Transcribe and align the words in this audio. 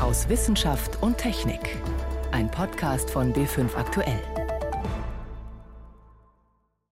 aus 0.00 0.30
Wissenschaft 0.30 1.02
und 1.02 1.18
Technik. 1.18 1.76
Ein 2.32 2.50
Podcast 2.50 3.10
von 3.10 3.34
B5 3.34 3.74
Aktuell. 3.76 4.20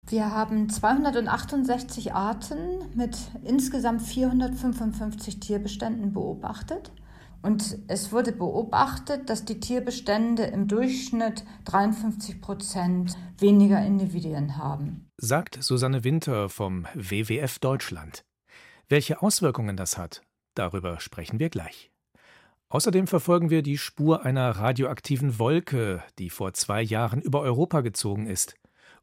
Wir 0.06 0.32
haben 0.32 0.70
268 0.70 2.14
Arten 2.14 2.58
mit 2.96 3.18
insgesamt 3.46 4.02
455 4.02 5.40
Tierbeständen 5.40 6.14
beobachtet. 6.14 6.92
Und 7.42 7.78
es 7.88 8.12
wurde 8.12 8.34
beobachtet, 8.34 9.30
dass 9.30 9.46
die 9.46 9.60
Tierbestände 9.60 10.44
im 10.44 10.68
Durchschnitt 10.68 11.46
53 11.66 12.42
Prozent 12.42 13.16
weniger 13.38 13.86
Individuen 13.86 14.58
haben. 14.58 15.10
Sagt 15.18 15.64
Susanne 15.64 16.04
Winter 16.04 16.50
vom 16.50 16.86
WWF 16.94 17.60
Deutschland. 17.60 18.26
Welche 18.90 19.22
Auswirkungen 19.22 19.78
das 19.78 19.98
hat, 19.98 20.24
darüber 20.56 21.00
sprechen 21.00 21.40
wir 21.40 21.50
gleich. 21.50 21.92
Außerdem 22.70 23.08
verfolgen 23.08 23.50
wir 23.50 23.62
die 23.62 23.78
Spur 23.78 24.26
einer 24.26 24.50
radioaktiven 24.52 25.40
Wolke, 25.40 26.04
die 26.20 26.30
vor 26.30 26.54
zwei 26.54 26.82
Jahren 26.82 27.22
über 27.22 27.42
Europa 27.42 27.80
gezogen 27.82 28.28
ist. 28.28 28.56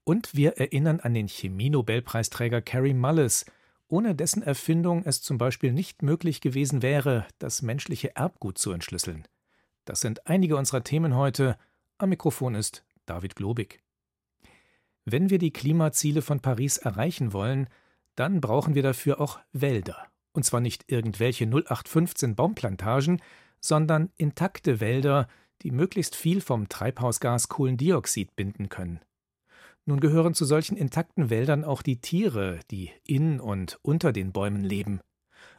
Und 0.05 0.34
wir 0.34 0.59
erinnern 0.59 1.00
an 1.00 1.14
den 1.14 1.28
Chemie-Nobelpreisträger 1.28 2.60
Carrie 2.60 2.92
Mullis, 2.92 3.46
ohne 3.88 4.14
dessen 4.14 4.42
Erfindung 4.42 5.02
es 5.05 5.22
zum 5.22 5.38
Beispiel 5.38 5.72
nicht 5.72 6.02
möglich 6.02 6.42
gewesen 6.42 6.82
wäre, 6.82 7.27
das 7.38 7.62
menschliche 7.62 8.14
Erbgut 8.16 8.58
zu 8.58 8.70
entschlüsseln. 8.72 9.27
Das 9.86 10.00
sind 10.00 10.27
einige 10.27 10.56
unserer 10.56 10.84
Themen 10.84 11.14
heute. 11.14 11.56
Am 11.96 12.10
Mikrofon 12.10 12.55
ist 12.55 12.84
David 13.06 13.34
Globig. 13.34 13.80
Wenn 15.06 15.30
wir 15.30 15.38
die 15.38 15.52
Klimaziele 15.52 16.20
von 16.20 16.41
Paris 16.41 16.77
erreichen 16.77 17.33
wollen, 17.33 17.69
dann 18.14 18.41
brauchen 18.41 18.74
wir 18.74 18.83
dafür 18.83 19.20
auch 19.20 19.38
Wälder. 19.52 20.06
Und 20.33 20.44
zwar 20.44 20.60
nicht 20.60 20.91
irgendwelche 20.91 21.44
0815 21.44 22.34
Baumplantagen, 22.34 23.20
sondern 23.64 24.10
intakte 24.18 24.80
Wälder, 24.80 25.27
die 25.62 25.70
möglichst 25.70 26.16
viel 26.16 26.42
vom 26.42 26.68
Treibhausgas 26.68 27.48
Kohlendioxid 27.48 28.36
binden 28.36 28.69
können. 28.69 29.00
Nun 29.86 30.00
gehören 30.00 30.34
zu 30.34 30.44
solchen 30.44 30.77
intakten 30.77 31.30
Wäldern 31.30 31.64
auch 31.64 31.80
die 31.80 31.98
Tiere, 31.98 32.61
die 32.70 32.91
in 33.06 33.41
und 33.41 33.78
unter 33.80 34.12
den 34.12 34.33
Bäumen 34.33 34.62
leben. 34.62 35.00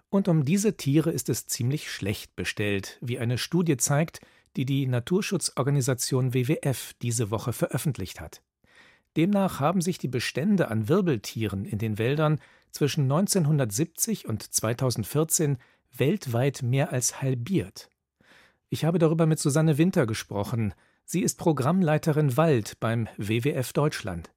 Und 0.10 0.28
um 0.28 0.46
diese 0.46 0.78
Tiere 0.78 1.12
ist 1.12 1.30
es 1.30 1.48
ziemlich 1.48 1.90
schlecht 1.90 2.36
bestellt, 2.36 3.00
wie 3.02 3.18
eine 3.18 3.40
Studie 3.40 3.78
zeigt, 3.78 4.22
die 4.56 4.66
die 4.66 4.86
Naturschutzorganisation 4.86 6.36
WWF 6.36 6.94
diese 7.02 7.32
Woche 7.32 7.54
veröffentlicht 7.54 8.22
hat. 8.22 8.44
Demnach 9.18 9.60
haben 9.60 9.82
sich 9.82 9.98
die 9.98 10.08
Bestände 10.08 10.70
an 10.70 10.88
Wirbeltieren 10.90 11.66
in 11.66 11.80
den 11.80 11.98
Wäldern 11.98 12.40
zwischen 12.70 13.04
1970 13.04 14.28
und 14.28 14.44
2014 14.44 15.58
weltweit 15.92 16.62
mehr 16.62 16.92
als 16.92 17.22
halbiert. 17.22 17.90
Ich 18.70 18.84
habe 18.84 18.98
darüber 18.98 19.26
mit 19.28 19.40
Susanne 19.40 19.78
Winter 19.78 20.08
gesprochen. 20.08 20.74
Sie 21.06 21.22
ist 21.22 21.38
Programmleiterin 21.38 22.36
Wald 22.36 22.80
beim 22.80 23.08
WWF 23.18 23.74
Deutschland. 23.74 24.32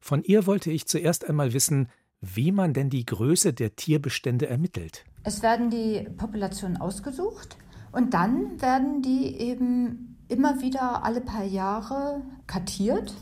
Von 0.00 0.22
ihr 0.22 0.46
wollte 0.46 0.70
ich 0.70 0.86
zuerst 0.86 1.28
einmal 1.28 1.52
wissen, 1.52 1.88
wie 2.20 2.52
man 2.52 2.72
denn 2.72 2.88
die 2.88 3.04
Größe 3.04 3.52
der 3.52 3.76
Tierbestände 3.76 4.48
ermittelt. 4.48 5.04
Es 5.24 5.42
werden 5.42 5.68
die 5.68 6.08
Populationen 6.16 6.78
ausgesucht 6.78 7.58
und 7.92 8.14
dann 8.14 8.60
werden 8.62 9.02
die 9.02 9.36
eben 9.36 10.16
immer 10.28 10.62
wieder 10.62 11.04
alle 11.04 11.20
paar 11.20 11.44
Jahre 11.44 12.22
kartiert. 12.46 13.14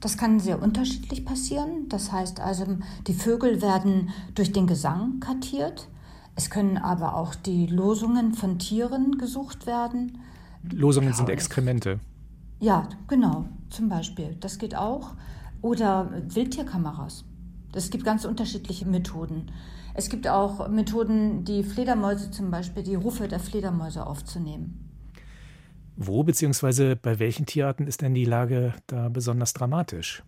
Das 0.00 0.16
kann 0.16 0.40
sehr 0.40 0.60
unterschiedlich 0.60 1.24
passieren. 1.24 1.88
Das 1.88 2.10
heißt 2.10 2.40
also, 2.40 2.78
die 3.06 3.14
Vögel 3.14 3.62
werden 3.62 4.10
durch 4.34 4.50
den 4.50 4.66
Gesang 4.66 5.20
kartiert. 5.20 5.88
Es 6.36 6.50
können 6.50 6.78
aber 6.78 7.16
auch 7.16 7.34
die 7.34 7.66
Losungen 7.66 8.34
von 8.34 8.58
Tieren 8.58 9.18
gesucht 9.18 9.66
werden. 9.66 10.18
Losungen 10.72 11.12
sind 11.12 11.28
Exkremente. 11.28 12.00
Ja, 12.60 12.88
genau, 13.08 13.46
zum 13.70 13.88
Beispiel. 13.88 14.36
Das 14.40 14.58
geht 14.58 14.76
auch. 14.76 15.14
Oder 15.62 16.10
Wildtierkameras. 16.34 17.24
Es 17.74 17.90
gibt 17.90 18.04
ganz 18.04 18.24
unterschiedliche 18.24 18.86
Methoden. 18.86 19.50
Es 19.94 20.08
gibt 20.08 20.28
auch 20.28 20.68
Methoden, 20.68 21.44
die 21.44 21.62
Fledermäuse 21.62 22.30
zum 22.30 22.50
Beispiel, 22.50 22.82
die 22.82 22.94
Rufe 22.94 23.28
der 23.28 23.40
Fledermäuse 23.40 24.06
aufzunehmen. 24.06 24.90
Wo 25.96 26.22
bzw. 26.22 26.94
bei 26.94 27.18
welchen 27.18 27.46
Tierarten 27.46 27.86
ist 27.86 28.00
denn 28.00 28.14
die 28.14 28.24
Lage 28.24 28.74
da 28.86 29.08
besonders 29.08 29.52
dramatisch? 29.52 30.22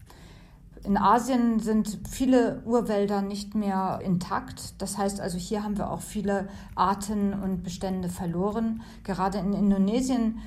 In 0.85 0.97
Asien 0.97 1.61
sind 1.61 2.01
viele 2.09 2.61
Urwälder 2.65 3.23
nicht 3.23 3.55
mehr 3.55 4.01
intakt. 4.03 4.75
Das 4.79 4.99
heißt 4.99 5.21
also, 5.21 5.39
hier 5.39 5.63
haben 5.63 5.79
wir 5.79 5.91
auch 5.91 6.01
viele 6.01 6.49
Arten 6.75 7.35
und 7.35 7.63
Bestände 7.63 8.09
verloren. 8.09 8.83
Gerade 9.05 9.39
in 9.39 9.53
Indonesien 9.53 10.39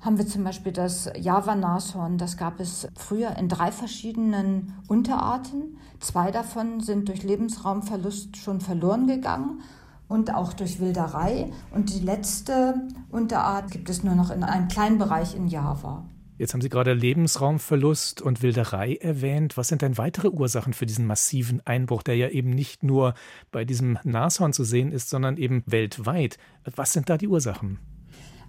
haben 0.00 0.18
wir 0.18 0.26
zum 0.28 0.44
Beispiel 0.44 0.70
das 0.70 1.10
Java-Nashorn. 1.18 2.18
Das 2.18 2.36
gab 2.36 2.60
es 2.60 2.86
früher 2.94 3.36
in 3.36 3.48
drei 3.48 3.72
verschiedenen 3.72 4.74
Unterarten. 4.86 5.78
Zwei 5.98 6.30
davon 6.30 6.80
sind 6.80 7.08
durch 7.08 7.24
Lebensraumverlust 7.24 8.36
schon 8.36 8.60
verloren 8.60 9.08
gegangen 9.08 9.62
und 10.06 10.32
auch 10.32 10.52
durch 10.52 10.78
Wilderei. 10.78 11.50
Und 11.72 11.92
die 11.92 12.00
letzte 12.00 12.86
Unterart 13.10 13.72
gibt 13.72 13.88
es 13.90 14.04
nur 14.04 14.14
noch 14.14 14.30
in 14.30 14.44
einem 14.44 14.68
kleinen 14.68 14.98
Bereich 14.98 15.34
in 15.34 15.48
Java. 15.48 16.04
Jetzt 16.36 16.52
haben 16.52 16.60
Sie 16.60 16.68
gerade 16.68 16.94
Lebensraumverlust 16.94 18.20
und 18.20 18.42
Wilderei 18.42 18.96
erwähnt. 18.96 19.56
Was 19.56 19.68
sind 19.68 19.82
denn 19.82 19.98
weitere 19.98 20.28
Ursachen 20.28 20.72
für 20.72 20.84
diesen 20.84 21.06
massiven 21.06 21.64
Einbruch, 21.64 22.02
der 22.02 22.16
ja 22.16 22.28
eben 22.28 22.50
nicht 22.50 22.82
nur 22.82 23.14
bei 23.52 23.64
diesem 23.64 23.98
Nashorn 24.02 24.52
zu 24.52 24.64
sehen 24.64 24.90
ist, 24.90 25.10
sondern 25.10 25.36
eben 25.36 25.62
weltweit? 25.66 26.38
Was 26.74 26.92
sind 26.92 27.08
da 27.08 27.18
die 27.18 27.28
Ursachen? 27.28 27.78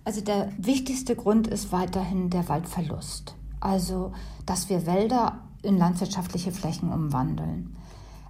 Also 0.03 0.22
der 0.22 0.51
wichtigste 0.57 1.16
Grund 1.16 1.47
ist 1.47 1.72
weiterhin 1.72 2.31
der 2.31 2.50
Waldverlust. 2.50 3.35
Also, 3.59 4.13
dass 4.47 4.69
wir 4.69 4.88
Wälder 4.88 5.44
in 5.62 5.78
landwirtschaftliche 5.78 6.51
Flächen 6.51 6.91
umwandeln. 6.91 7.75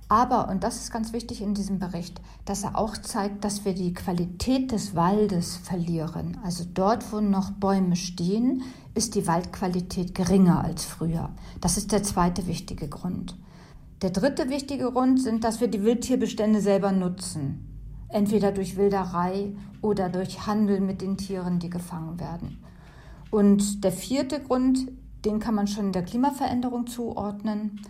Aber, 0.08 0.50
und 0.50 0.64
das 0.64 0.78
ist 0.78 0.92
ganz 0.92 1.14
wichtig 1.14 1.42
in 1.42 1.56
diesem 1.56 1.80
Bericht, 1.80 2.22
dass 2.46 2.64
er 2.64 2.78
auch 2.78 2.96
zeigt, 2.96 3.44
dass 3.44 3.66
wir 3.66 3.74
die 3.74 3.94
Qualität 3.94 4.72
des 4.72 4.96
Waldes 4.96 5.56
verlieren. 5.56 6.38
Also 6.44 6.64
dort, 6.72 7.12
wo 7.12 7.22
noch 7.22 7.52
Bäume 7.52 7.96
stehen, 7.96 8.62
ist 8.94 9.16
die 9.16 9.26
Waldqualität 9.26 10.14
geringer 10.14 10.64
als 10.64 10.86
früher. 10.86 11.32
Das 11.60 11.78
ist 11.78 11.92
der 11.92 12.04
zweite 12.04 12.46
wichtige 12.46 12.88
Grund. 12.88 13.36
Der 14.04 14.12
dritte 14.12 14.50
wichtige 14.50 14.92
Grund 14.92 15.22
sind, 15.22 15.44
dass 15.44 15.60
wir 15.60 15.68
die 15.68 15.84
Wildtierbestände 15.84 16.62
selber 16.62 16.92
nutzen. 16.92 17.72
Entweder 18.08 18.52
durch 18.52 18.78
Wilderei 18.78 19.54
oder 19.82 20.10
durch 20.10 20.46
Handel 20.46 20.82
mit 20.82 21.02
den 21.02 21.18
Tieren, 21.18 21.58
die 21.58 21.72
gefangen 21.72 22.20
werden. 22.20 22.64
Und 23.32 23.84
der 23.84 23.92
vierte 23.92 24.40
Grund, 24.40 24.92
den 25.26 25.40
kann 25.40 25.56
man 25.56 25.68
schon 25.68 25.92
der 25.92 26.04
Klimaveränderung 26.04 26.86
zuordnen. 26.86 27.82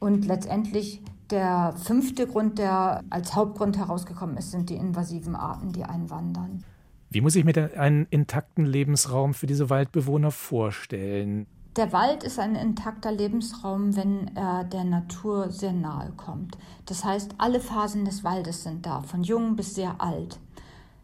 Und 0.00 0.26
letztendlich 0.26 1.02
der 1.30 1.74
fünfte 1.76 2.26
Grund, 2.26 2.58
der 2.58 3.04
als 3.10 3.34
Hauptgrund 3.34 3.76
herausgekommen 3.76 4.36
ist, 4.36 4.50
sind 4.50 4.70
die 4.70 4.76
invasiven 4.76 5.36
Arten, 5.36 5.72
die 5.72 5.84
einwandern. 5.84 6.64
Wie 7.10 7.20
muss 7.20 7.36
ich 7.36 7.44
mir 7.44 7.78
einen 7.78 8.06
intakten 8.10 8.66
Lebensraum 8.66 9.34
für 9.34 9.46
diese 9.46 9.70
Waldbewohner 9.70 10.30
vorstellen? 10.30 11.46
Der 11.76 11.92
Wald 11.92 12.24
ist 12.24 12.38
ein 12.38 12.54
intakter 12.54 13.12
Lebensraum, 13.12 13.94
wenn 13.94 14.36
er 14.36 14.64
der 14.64 14.84
Natur 14.84 15.50
sehr 15.50 15.72
nahe 15.72 16.10
kommt. 16.16 16.58
Das 16.86 17.04
heißt, 17.04 17.36
alle 17.38 17.60
Phasen 17.60 18.04
des 18.04 18.24
Waldes 18.24 18.64
sind 18.64 18.84
da, 18.84 19.02
von 19.02 19.22
jung 19.22 19.54
bis 19.54 19.74
sehr 19.74 20.00
alt. 20.00 20.40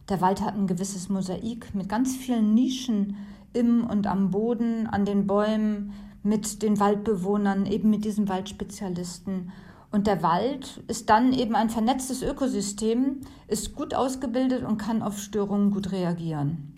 Der 0.09 0.21
Wald 0.21 0.41
hat 0.41 0.55
ein 0.55 0.67
gewisses 0.67 1.09
Mosaik 1.09 1.73
mit 1.73 1.89
ganz 1.89 2.15
vielen 2.15 2.53
Nischen 2.53 3.15
im 3.53 3.85
und 3.85 4.05
am 4.05 4.31
Boden, 4.31 4.85
an 4.87 5.05
den 5.05 5.25
Bäumen, 5.25 5.93
mit 6.23 6.61
den 6.61 6.79
Waldbewohnern, 6.79 7.65
eben 7.65 7.89
mit 7.89 8.03
diesen 8.03 8.27
Waldspezialisten. 8.27 9.51
Und 9.95 10.07
der 10.07 10.21
Wald 10.21 10.83
ist 10.89 11.09
dann 11.09 11.31
eben 11.31 11.55
ein 11.55 11.69
vernetztes 11.69 12.21
Ökosystem, 12.21 13.21
ist 13.47 13.75
gut 13.75 13.93
ausgebildet 13.93 14.65
und 14.65 14.77
kann 14.77 15.01
auf 15.01 15.17
Störungen 15.17 15.71
gut 15.71 15.93
reagieren. 15.93 16.75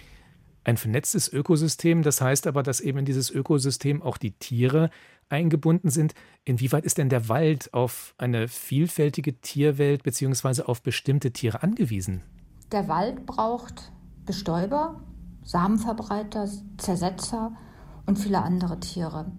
Ein 0.63 0.77
vernetztes 0.77 1.27
Ökosystem, 1.33 2.03
das 2.03 2.21
heißt 2.21 2.45
aber, 2.45 2.62
dass 2.62 2.80
eben 2.80 3.00
in 3.00 3.06
dieses 3.06 3.31
Ökosystem 3.31 4.03
auch 4.03 4.18
die 4.18 4.33
Tiere 4.33 4.91
eingebunden 5.30 5.89
sind. 5.89 6.13
Inwieweit 6.45 6.86
ist 6.86 7.00
denn 7.00 7.09
der 7.09 7.27
Wald 7.27 7.74
auf 7.74 8.13
eine 8.19 8.47
vielfältige 8.47 9.41
Tierwelt 9.41 10.03
bzw. 10.03 10.62
auf 10.62 10.83
bestimmte 10.83 11.31
Tiere 11.31 11.63
angewiesen? 11.63 12.21
Der 12.71 12.88
Wald 12.88 13.25
braucht 13.25 13.91
Bestäuber, 14.27 15.01
Samenverbreiter, 15.44 16.47
Zersetzer 16.77 17.57
und 18.06 18.19
viele 18.19 18.44
andere 18.44 18.80
Tiere. 18.80 19.31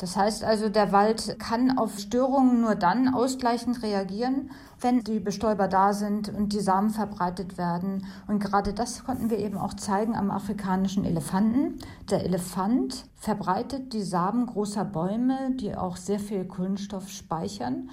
Das 0.00 0.16
heißt 0.16 0.44
also, 0.44 0.70
der 0.70 0.92
Wald 0.92 1.38
kann 1.38 1.76
auf 1.76 1.98
Störungen 1.98 2.62
nur 2.62 2.74
dann 2.74 3.12
ausgleichend 3.12 3.82
reagieren, 3.82 4.50
wenn 4.80 5.04
die 5.04 5.20
Bestäuber 5.20 5.68
da 5.68 5.92
sind 5.92 6.30
und 6.30 6.54
die 6.54 6.60
Samen 6.60 6.88
verbreitet 6.88 7.58
werden. 7.58 8.06
Und 8.26 8.38
gerade 8.38 8.72
das 8.72 9.04
konnten 9.04 9.28
wir 9.28 9.38
eben 9.38 9.58
auch 9.58 9.74
zeigen 9.74 10.16
am 10.16 10.30
afrikanischen 10.30 11.04
Elefanten. 11.04 11.80
Der 12.10 12.24
Elefant 12.24 13.04
verbreitet 13.16 13.92
die 13.92 14.00
Samen 14.00 14.46
großer 14.46 14.86
Bäume, 14.86 15.50
die 15.56 15.76
auch 15.76 15.96
sehr 15.96 16.18
viel 16.18 16.46
Kohlenstoff 16.46 17.10
speichern. 17.10 17.90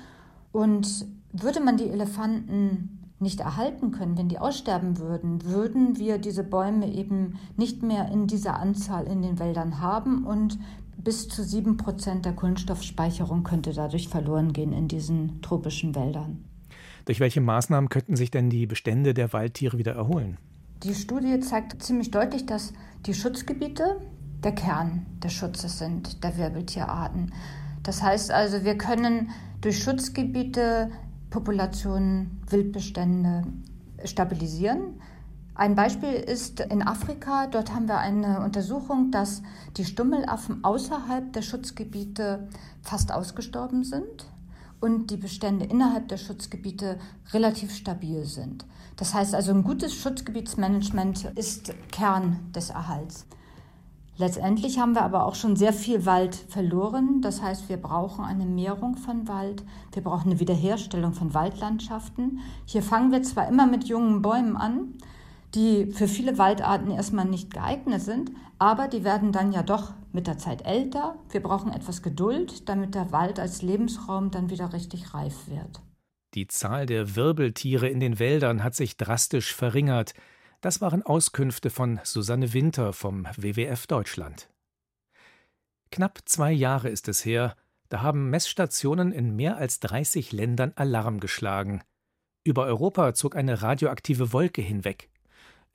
Und 0.54 1.06
würde 1.34 1.60
man 1.60 1.76
die 1.76 1.90
Elefanten 1.90 3.06
nicht 3.20 3.42
erhalten 3.42 3.92
können, 3.92 4.18
wenn 4.18 4.30
die 4.30 4.40
aussterben 4.40 4.98
würden, 4.98 5.44
würden 5.44 5.98
wir 5.98 6.20
diese 6.20 6.46
Bäume 6.46 6.90
eben 6.90 7.38
nicht 7.58 7.84
mehr 7.84 8.10
in 8.14 8.28
dieser 8.28 8.60
Anzahl 8.60 9.08
in 9.08 9.22
den 9.22 9.40
Wäldern 9.40 9.82
haben 9.82 10.24
und 10.24 10.58
bis 10.98 11.28
zu 11.30 11.44
sieben 11.44 11.78
Prozent 11.78 12.26
der 12.26 12.34
Kohlenstoffspeicherung 12.34 13.44
könnte 13.44 13.74
dadurch 13.74 14.10
verloren 14.10 14.54
gehen 14.54 14.74
in 14.74 14.88
diesen 14.88 15.42
tropischen 15.42 15.96
Wäldern. 15.96 16.44
Durch 17.06 17.20
welche 17.20 17.40
Maßnahmen 17.40 17.90
könnten 17.90 18.16
sich 18.16 18.32
denn 18.32 18.50
die 18.50 18.66
Bestände 18.66 19.14
der 19.14 19.32
Waldtiere 19.32 19.78
wieder 19.78 19.94
erholen? 19.94 20.38
Die 20.84 20.94
Studie 20.94 21.40
zeigt 21.40 21.82
ziemlich 21.82 22.12
deutlich, 22.12 22.46
dass 22.46 22.74
die 23.06 23.14
Schutzgebiete 23.14 24.02
der 24.44 24.52
Kern 24.54 25.06
des 25.24 25.34
Schutzes 25.34 25.80
sind, 25.80 26.24
der 26.24 26.38
Wirbeltierarten. 26.38 27.34
Das 27.84 28.04
heißt 28.04 28.32
also, 28.32 28.64
wir 28.64 28.78
können 28.78 29.30
durch 29.62 29.82
Schutzgebiete 29.82 30.92
Populationen, 31.30 32.42
Wildbestände 32.50 33.44
stabilisieren. 34.04 35.00
Ein 35.58 35.74
Beispiel 35.74 36.14
ist 36.14 36.60
in 36.60 36.84
Afrika. 36.84 37.48
Dort 37.48 37.74
haben 37.74 37.88
wir 37.88 37.98
eine 37.98 38.42
Untersuchung, 38.42 39.10
dass 39.10 39.42
die 39.76 39.86
Stummelaffen 39.86 40.64
außerhalb 40.64 41.34
der 41.34 41.42
Schutzgebiete 41.42 42.48
fast 42.84 43.12
ausgestorben 43.12 43.84
sind 43.84 44.28
und 44.82 45.10
die 45.10 45.18
Bestände 45.18 45.66
innerhalb 45.66 46.10
der 46.10 46.18
Schutzgebiete 46.18 47.00
relativ 47.34 47.74
stabil 47.74 48.24
sind. 48.26 48.68
Das 48.98 49.16
heißt 49.16 49.34
also, 49.34 49.52
ein 49.52 49.64
gutes 49.64 49.96
Schutzgebietsmanagement 49.96 51.32
ist 51.34 51.74
Kern 51.92 52.40
des 52.54 52.70
Erhalts. 52.70 53.26
Letztendlich 54.16 54.78
haben 54.78 54.94
wir 54.94 55.02
aber 55.02 55.26
auch 55.26 55.34
schon 55.34 55.56
sehr 55.56 55.74
viel 55.74 56.06
Wald 56.06 56.36
verloren. 56.36 57.22
Das 57.22 57.42
heißt, 57.42 57.68
wir 57.68 57.78
brauchen 57.78 58.24
eine 58.24 58.46
Mehrung 58.46 58.96
von 58.96 59.28
Wald. 59.28 59.64
Wir 59.92 60.04
brauchen 60.04 60.30
eine 60.30 60.40
Wiederherstellung 60.40 61.14
von 61.14 61.34
Waldlandschaften. 61.34 62.42
Hier 62.66 62.84
fangen 62.84 63.12
wir 63.12 63.24
zwar 63.24 63.48
immer 63.48 63.66
mit 63.66 63.86
jungen 63.86 64.22
Bäumen 64.22 64.56
an, 64.56 64.94
die 65.58 65.92
für 65.92 66.08
viele 66.08 66.38
Waldarten 66.38 66.92
erstmal 66.92 67.26
nicht 67.26 67.52
geeignet 67.52 68.02
sind, 68.02 68.32
aber 68.60 68.88
die 68.88 69.04
werden 69.04 69.32
dann 69.32 69.52
ja 69.52 69.64
doch 69.64 69.94
mit 70.14 70.28
der 70.28 70.38
Zeit 70.38 70.64
älter. 70.66 71.18
Wir 71.32 71.42
brauchen 71.42 71.74
etwas 71.74 72.04
Geduld, 72.04 72.70
damit 72.70 72.94
der 72.94 73.12
Wald 73.12 73.40
als 73.40 73.64
Lebensraum 73.64 74.30
dann 74.30 74.52
wieder 74.52 74.72
richtig 74.72 75.16
reif 75.16 75.48
wird. 75.48 75.82
Die 76.36 76.48
Zahl 76.48 76.86
der 76.86 77.16
Wirbeltiere 77.16 77.90
in 77.90 78.00
den 78.00 78.20
Wäldern 78.20 78.64
hat 78.64 78.76
sich 78.76 78.98
drastisch 78.98 79.56
verringert. 79.56 80.14
Das 80.62 80.80
waren 80.80 81.02
Auskünfte 81.02 81.72
von 81.72 82.00
Susanne 82.04 82.54
Winter 82.54 82.94
vom 82.94 83.26
WWF 83.36 83.88
Deutschland. 83.88 84.50
Knapp 85.92 86.20
zwei 86.26 86.52
Jahre 86.52 86.90
ist 86.90 87.08
es 87.08 87.26
her, 87.26 87.56
da 87.90 88.02
haben 88.02 88.30
Messstationen 88.30 89.12
in 89.12 89.36
mehr 89.36 89.58
als 89.58 89.80
30 89.80 90.34
Ländern 90.34 90.74
Alarm 90.76 91.20
geschlagen. 91.20 91.82
Über 92.44 92.66
Europa 92.66 93.16
zog 93.16 93.36
eine 93.36 93.64
radioaktive 93.64 94.34
Wolke 94.34 94.62
hinweg. 94.62 95.10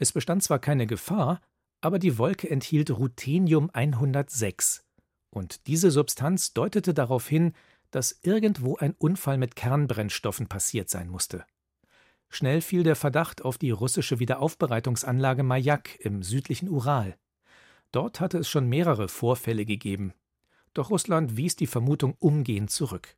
Es 0.02 0.10
bestand 0.10 0.42
zwar 0.42 0.58
keine 0.58 0.88
Gefahr, 0.88 1.40
aber 1.80 2.00
die 2.00 2.18
Wolke 2.18 2.50
enthielt 2.50 2.90
Ruthenium 2.90 3.70
106. 3.72 4.84
Und 5.30 5.68
diese 5.68 5.92
Substanz 5.92 6.52
deutete 6.52 6.92
darauf 6.92 7.28
hin, 7.28 7.52
dass 7.92 8.18
irgendwo 8.22 8.76
ein 8.76 8.96
Unfall 8.98 9.38
mit 9.38 9.54
Kernbrennstoffen 9.54 10.48
passiert 10.48 10.90
sein 10.90 11.08
musste. 11.08 11.44
Schnell 12.30 12.62
fiel 12.62 12.82
der 12.82 12.96
Verdacht 12.96 13.44
auf 13.44 13.58
die 13.58 13.70
russische 13.70 14.18
Wiederaufbereitungsanlage 14.18 15.44
Majak 15.44 16.00
im 16.00 16.24
südlichen 16.24 16.68
Ural. 16.68 17.16
Dort 17.92 18.18
hatte 18.18 18.38
es 18.38 18.48
schon 18.48 18.68
mehrere 18.68 19.06
Vorfälle 19.06 19.64
gegeben. 19.64 20.14
Doch 20.74 20.90
Russland 20.90 21.36
wies 21.36 21.54
die 21.54 21.68
Vermutung 21.68 22.16
umgehend 22.18 22.72
zurück. 22.72 23.14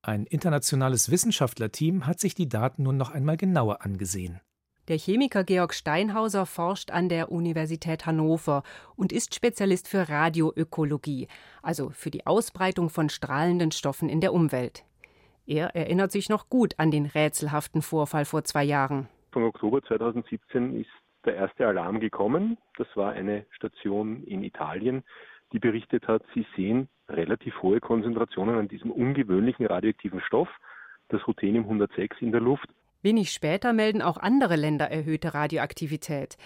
Ein 0.00 0.24
internationales 0.24 1.10
Wissenschaftlerteam 1.10 2.06
hat 2.06 2.18
sich 2.18 2.34
die 2.34 2.48
Daten 2.48 2.84
nun 2.84 2.96
noch 2.96 3.10
einmal 3.10 3.36
genauer 3.36 3.82
angesehen. 3.82 4.40
Der 4.88 4.96
Chemiker 4.96 5.44
Georg 5.44 5.74
Steinhauser 5.74 6.46
forscht 6.46 6.90
an 6.90 7.10
der 7.10 7.30
Universität 7.30 8.06
Hannover 8.06 8.62
und 8.96 9.12
ist 9.12 9.34
Spezialist 9.34 9.86
für 9.86 10.08
Radioökologie, 10.08 11.28
also 11.62 11.90
für 11.90 12.10
die 12.10 12.26
Ausbreitung 12.26 12.88
von 12.88 13.10
strahlenden 13.10 13.70
Stoffen 13.70 14.08
in 14.08 14.22
der 14.22 14.32
Umwelt. 14.32 14.84
Er 15.46 15.76
erinnert 15.76 16.10
sich 16.10 16.30
noch 16.30 16.48
gut 16.48 16.72
an 16.78 16.90
den 16.90 17.04
rätselhaften 17.04 17.82
Vorfall 17.82 18.24
vor 18.24 18.44
zwei 18.44 18.64
Jahren. 18.64 19.08
Von 19.30 19.42
Oktober 19.42 19.82
2017 19.82 20.80
ist 20.80 20.90
der 21.26 21.36
erste 21.36 21.66
Alarm 21.66 22.00
gekommen. 22.00 22.56
Das 22.78 22.88
war 22.94 23.12
eine 23.12 23.44
Station 23.50 24.24
in 24.24 24.42
Italien, 24.42 25.04
die 25.52 25.58
berichtet 25.58 26.08
hat, 26.08 26.22
sie 26.32 26.46
sehen 26.56 26.88
relativ 27.10 27.60
hohe 27.60 27.80
Konzentrationen 27.80 28.56
an 28.56 28.68
diesem 28.68 28.90
ungewöhnlichen 28.90 29.66
radioaktiven 29.66 30.22
Stoff, 30.22 30.48
das 31.08 31.26
Ruthenium 31.28 31.64
106 31.64 32.16
in 32.20 32.32
der 32.32 32.40
Luft. 32.40 32.68
Wenig 33.00 33.32
später 33.32 33.72
melden 33.72 34.02
auch 34.02 34.16
andere 34.16 34.56
Länder 34.56 34.90
erhöhte 34.90 35.32
Radioaktivität. 35.32 36.36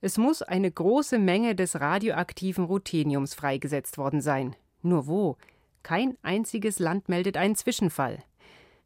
Es 0.00 0.16
muss 0.16 0.42
eine 0.42 0.70
große 0.70 1.18
Menge 1.18 1.54
des 1.54 1.80
radioaktiven 1.80 2.64
Rutheniums 2.64 3.34
freigesetzt 3.34 3.98
worden 3.98 4.20
sein. 4.20 4.56
Nur 4.80 5.06
wo? 5.06 5.36
Kein 5.82 6.16
einziges 6.22 6.78
Land 6.78 7.08
meldet 7.08 7.36
einen 7.36 7.56
Zwischenfall. 7.56 8.22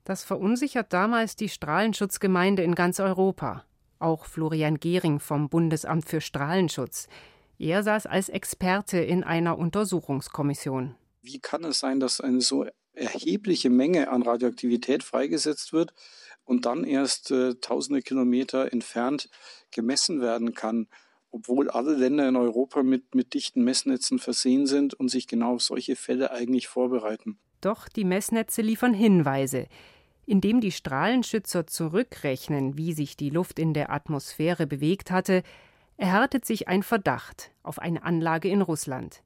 Das 0.05 0.25
verunsichert 0.25 0.93
damals 0.93 1.37
die 1.37 1.49
Strahlenschutzgemeinde 1.49 2.63
in 2.63 2.75
ganz 2.75 2.99
Europa. 2.99 3.65
Auch 4.01 4.25
Florian 4.25 4.81
Gehring 4.81 5.21
vom 5.21 5.49
Bundesamt 5.49 6.09
für 6.09 6.21
Strahlenschutz. 6.21 7.09
Er 7.59 7.85
saß 7.85 8.07
als 8.07 8.29
Experte 8.29 8.99
in 8.99 9.23
einer 9.23 9.59
Untersuchungskommission. 9.59 10.97
Wie 11.21 11.39
kann 11.39 11.63
es 11.65 11.79
sein, 11.79 12.01
dass 12.01 12.21
eine 12.21 12.41
so 12.41 12.67
erhebliche 12.95 13.71
Menge 13.71 14.11
an 14.11 14.23
Radioaktivität 14.23 15.05
freigesetzt 15.05 15.73
wird 15.73 15.93
und 16.45 16.67
dann 16.67 16.85
erst 16.85 17.31
äh, 17.31 17.55
tausende 17.55 18.03
Kilometer 18.03 18.73
entfernt 18.73 19.29
gemessen 19.71 20.21
werden 20.21 20.55
kann, 20.55 20.89
obwohl 21.31 21.71
alle 21.71 21.95
Länder 21.95 22.29
in 22.29 22.37
Europa 22.37 22.83
mit, 22.83 23.15
mit 23.15 23.35
dichten 23.35 23.65
Messnetzen 23.65 24.19
versehen 24.19 24.67
sind 24.67 24.95
und 24.95 25.09
sich 25.09 25.27
genau 25.27 25.55
auf 25.55 25.63
solche 25.63 25.97
Fälle 25.97 26.31
eigentlich 26.31 26.69
vorbereiten? 26.69 27.39
Doch 27.61 27.89
die 27.89 28.05
Messnetze 28.05 28.61
liefern 28.61 28.95
Hinweise. 28.95 29.67
Indem 30.27 30.61
die 30.61 30.73
Strahlenschützer 30.73 31.67
zurückrechnen, 31.67 32.77
wie 32.77 32.93
sich 32.93 33.17
die 33.17 33.31
Luft 33.31 33.59
in 33.59 33.73
der 33.73 33.91
Atmosphäre 33.91 34.67
bewegt 34.67 35.11
hatte, 35.11 35.43
erhärtet 35.97 36.45
sich 36.45 36.69
ein 36.69 36.83
Verdacht 36.83 37.51
auf 37.63 37.79
eine 37.79 38.03
Anlage 38.03 38.49
in 38.49 38.61
Russland. 38.63 39.23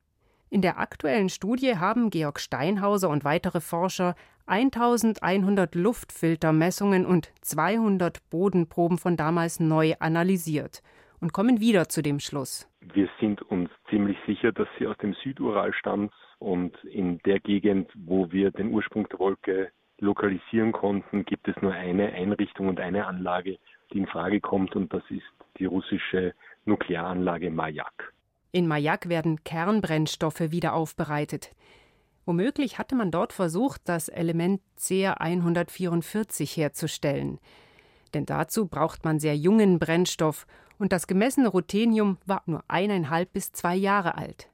In 0.49 0.63
der 0.63 0.79
aktuellen 0.79 1.29
Studie 1.29 1.77
haben 1.77 2.11
Georg 2.11 2.39
Steinhauser 2.39 3.09
und 3.09 3.25
weitere 3.25 3.61
Forscher 3.61 4.15
1100 4.47 5.75
Luftfiltermessungen 5.75 7.05
und 7.05 7.33
200 7.43 8.19
Bodenproben 8.31 8.99
von 8.99 9.17
damals 9.17 9.61
neu 9.61 9.95
analysiert 9.99 10.83
und 11.21 11.33
kommen 11.33 11.61
wieder 11.61 11.89
zu 11.89 12.03
dem 12.03 12.21
Schluss. 12.21 12.69
Wir 12.81 13.09
sind 13.21 13.43
uns 13.43 13.71
ziemlich 13.91 14.17
sicher, 14.27 14.53
dass 14.53 14.69
sie 14.79 14.87
aus 14.87 14.97
dem 14.99 15.15
Südural 15.15 15.73
stammt 15.73 16.13
und 16.39 16.77
in 16.85 17.19
der 17.25 17.41
Gegend, 17.41 17.91
wo 17.95 18.31
wir 18.31 18.51
den 18.51 18.73
Ursprung 18.73 19.09
der 19.09 19.19
Wolke 19.19 19.71
lokalisieren 19.99 20.73
konnten, 20.73 21.25
gibt 21.25 21.49
es 21.49 21.57
nur 21.63 21.73
eine 21.73 22.13
Einrichtung 22.13 22.69
und 22.69 22.81
eine 22.81 23.07
Anlage, 23.07 23.59
die 23.93 23.99
in 23.99 24.07
Frage 24.07 24.41
kommt, 24.41 24.77
und 24.77 24.93
das 24.93 25.03
ist 25.09 25.25
die 25.59 25.65
russische 25.65 26.35
Nuklearanlage 26.67 27.51
Majak. 27.51 28.13
In 28.53 28.67
Majak 28.67 29.09
werden 29.09 29.43
Kernbrennstoffe 29.45 30.51
wieder 30.51 30.75
aufbereitet. 30.75 31.55
Womöglich 32.27 32.79
hatte 32.79 32.97
man 32.97 33.13
dort 33.13 33.33
versucht, 33.33 33.83
das 33.85 34.09
Element 34.09 34.61
Ca144 34.81 36.57
herzustellen. 36.57 37.39
Denn 38.15 38.27
dazu 38.27 38.67
braucht 38.67 39.05
man 39.05 39.21
sehr 39.21 39.37
jungen 39.37 39.79
Brennstoff 39.79 40.47
und 40.79 40.93
das 40.93 41.07
gemessene 41.07 41.49
Ruthenium 41.49 42.19
war 42.27 42.43
nur 42.47 42.65
eineinhalb 42.69 43.33
bis 43.33 43.53
zwei 43.53 43.77
Jahre 43.77 44.17
alt. 44.17 44.49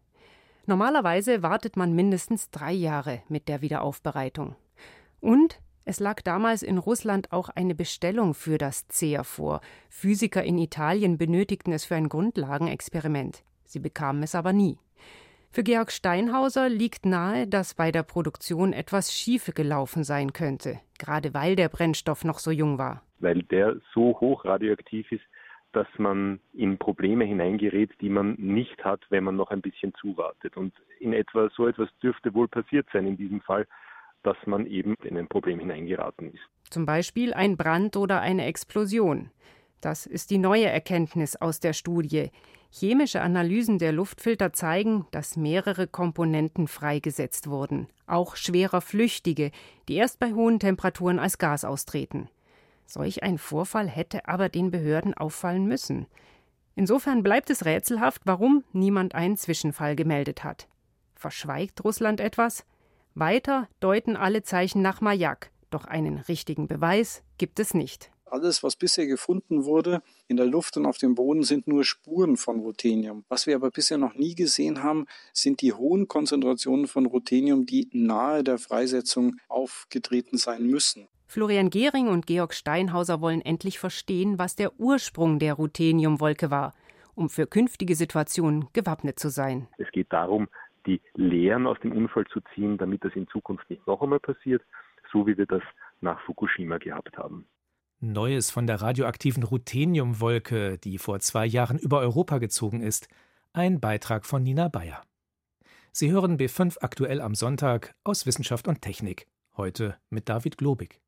Normalerweise 0.66 1.42
wartet 1.42 1.76
man 1.76 1.94
mindestens 1.94 2.50
drei 2.50 2.72
Jahre 2.72 3.22
mit 3.28 3.48
der 3.48 3.62
Wiederaufbereitung. 3.62 4.54
Und 5.20 5.58
es 5.84 5.98
lag 5.98 6.20
damals 6.22 6.62
in 6.62 6.78
Russland 6.78 7.32
auch 7.32 7.48
eine 7.48 7.74
Bestellung 7.74 8.34
für 8.34 8.58
das 8.58 8.86
CEA 8.88 9.24
vor. 9.24 9.60
Physiker 9.88 10.44
in 10.44 10.58
Italien 10.58 11.18
benötigten 11.18 11.72
es 11.72 11.84
für 11.86 11.96
ein 11.96 12.08
Grundlagenexperiment. 12.08 13.42
Sie 13.64 13.80
bekamen 13.80 14.22
es 14.22 14.34
aber 14.34 14.52
nie. 14.52 14.78
Für 15.54 15.62
Georg 15.62 15.92
Steinhauser 15.92 16.70
liegt 16.70 17.04
nahe, 17.04 17.46
dass 17.46 17.74
bei 17.74 17.92
der 17.92 18.02
Produktion 18.02 18.72
etwas 18.72 19.12
schief 19.12 19.52
gelaufen 19.54 20.02
sein 20.02 20.32
könnte, 20.32 20.80
gerade 20.98 21.34
weil 21.34 21.56
der 21.56 21.68
Brennstoff 21.68 22.24
noch 22.24 22.38
so 22.38 22.50
jung 22.50 22.78
war. 22.78 23.02
Weil 23.18 23.42
der 23.42 23.76
so 23.92 24.18
hoch 24.18 24.46
radioaktiv 24.46 25.12
ist, 25.12 25.24
dass 25.72 25.86
man 25.98 26.40
in 26.54 26.78
Probleme 26.78 27.26
hineingerät, 27.26 27.90
die 28.00 28.08
man 28.08 28.34
nicht 28.38 28.82
hat, 28.82 29.02
wenn 29.10 29.24
man 29.24 29.36
noch 29.36 29.50
ein 29.50 29.60
bisschen 29.60 29.92
zuwartet. 30.00 30.56
Und 30.56 30.72
in 31.00 31.12
etwa 31.12 31.50
so 31.54 31.66
etwas 31.66 31.90
dürfte 32.02 32.32
wohl 32.32 32.48
passiert 32.48 32.86
sein 32.90 33.06
in 33.06 33.18
diesem 33.18 33.42
Fall, 33.42 33.66
dass 34.22 34.38
man 34.46 34.64
eben 34.64 34.94
in 35.02 35.18
ein 35.18 35.28
Problem 35.28 35.58
hineingeraten 35.58 36.32
ist. 36.32 36.42
Zum 36.70 36.86
Beispiel 36.86 37.34
ein 37.34 37.58
Brand 37.58 37.98
oder 37.98 38.22
eine 38.22 38.46
Explosion. 38.46 39.30
Das 39.82 40.06
ist 40.06 40.30
die 40.30 40.38
neue 40.38 40.66
Erkenntnis 40.66 41.36
aus 41.36 41.60
der 41.60 41.74
Studie. 41.74 42.30
Chemische 42.74 43.20
Analysen 43.20 43.78
der 43.78 43.92
Luftfilter 43.92 44.54
zeigen, 44.54 45.06
dass 45.10 45.36
mehrere 45.36 45.86
Komponenten 45.86 46.68
freigesetzt 46.68 47.50
wurden, 47.50 47.86
auch 48.06 48.34
schwerer 48.34 48.80
Flüchtige, 48.80 49.50
die 49.88 49.96
erst 49.96 50.18
bei 50.18 50.32
hohen 50.32 50.58
Temperaturen 50.58 51.18
als 51.18 51.36
Gas 51.36 51.66
austreten. 51.66 52.30
Solch 52.86 53.22
ein 53.22 53.36
Vorfall 53.36 53.88
hätte 53.88 54.26
aber 54.26 54.48
den 54.48 54.70
Behörden 54.70 55.12
auffallen 55.12 55.66
müssen. 55.66 56.06
Insofern 56.74 57.22
bleibt 57.22 57.50
es 57.50 57.66
rätselhaft, 57.66 58.22
warum 58.24 58.64
niemand 58.72 59.14
einen 59.14 59.36
Zwischenfall 59.36 59.94
gemeldet 59.94 60.42
hat. 60.42 60.66
Verschweigt 61.14 61.84
Russland 61.84 62.20
etwas? 62.20 62.64
Weiter 63.14 63.68
deuten 63.80 64.16
alle 64.16 64.44
Zeichen 64.44 64.80
nach 64.80 65.02
Majak, 65.02 65.50
doch 65.68 65.84
einen 65.84 66.16
richtigen 66.16 66.68
Beweis 66.68 67.22
gibt 67.36 67.60
es 67.60 67.74
nicht. 67.74 68.10
Alles, 68.32 68.62
was 68.62 68.76
bisher 68.76 69.06
gefunden 69.06 69.66
wurde 69.66 70.00
in 70.26 70.38
der 70.38 70.46
Luft 70.46 70.78
und 70.78 70.86
auf 70.86 70.96
dem 70.96 71.14
Boden, 71.14 71.42
sind 71.42 71.68
nur 71.68 71.84
Spuren 71.84 72.38
von 72.38 72.60
Ruthenium. 72.60 73.26
Was 73.28 73.46
wir 73.46 73.54
aber 73.54 73.70
bisher 73.70 73.98
noch 73.98 74.14
nie 74.14 74.34
gesehen 74.34 74.82
haben, 74.82 75.04
sind 75.34 75.60
die 75.60 75.74
hohen 75.74 76.08
Konzentrationen 76.08 76.86
von 76.86 77.04
Ruthenium, 77.04 77.66
die 77.66 77.90
nahe 77.92 78.42
der 78.42 78.56
Freisetzung 78.56 79.36
aufgetreten 79.50 80.38
sein 80.38 80.66
müssen. 80.66 81.08
Florian 81.26 81.68
Gehring 81.68 82.08
und 82.08 82.26
Georg 82.26 82.54
Steinhauser 82.54 83.20
wollen 83.20 83.42
endlich 83.42 83.78
verstehen, 83.78 84.38
was 84.38 84.56
der 84.56 84.80
Ursprung 84.80 85.38
der 85.38 85.52
Rutheniumwolke 85.52 86.50
war, 86.50 86.72
um 87.14 87.28
für 87.28 87.46
künftige 87.46 87.94
Situationen 87.94 88.64
gewappnet 88.72 89.18
zu 89.18 89.28
sein. 89.28 89.68
Es 89.76 89.90
geht 89.92 90.10
darum, 90.10 90.48
die 90.86 91.02
Lehren 91.16 91.66
aus 91.66 91.78
dem 91.80 91.92
Unfall 91.92 92.24
zu 92.32 92.40
ziehen, 92.54 92.78
damit 92.78 93.04
das 93.04 93.14
in 93.14 93.28
Zukunft 93.28 93.68
nicht 93.68 93.86
noch 93.86 94.00
einmal 94.00 94.20
passiert, 94.20 94.62
so 95.12 95.26
wie 95.26 95.36
wir 95.36 95.44
das 95.44 95.62
nach 96.00 96.18
Fukushima 96.22 96.78
gehabt 96.78 97.18
haben. 97.18 97.46
Neues 98.02 98.50
von 98.50 98.66
der 98.66 98.82
radioaktiven 98.82 99.44
Rutheniumwolke, 99.44 100.76
die 100.76 100.98
vor 100.98 101.20
zwei 101.20 101.46
Jahren 101.46 101.78
über 101.78 102.00
Europa 102.00 102.38
gezogen 102.38 102.82
ist. 102.82 103.06
Ein 103.52 103.78
Beitrag 103.78 104.26
von 104.26 104.42
Nina 104.42 104.66
Bayer. 104.66 105.04
Sie 105.92 106.10
hören 106.10 106.36
B5 106.36 106.78
aktuell 106.80 107.20
am 107.20 107.36
Sonntag 107.36 107.94
aus 108.02 108.26
Wissenschaft 108.26 108.66
und 108.66 108.82
Technik. 108.82 109.28
Heute 109.56 109.96
mit 110.10 110.28
David 110.28 110.58
Globig. 110.58 111.00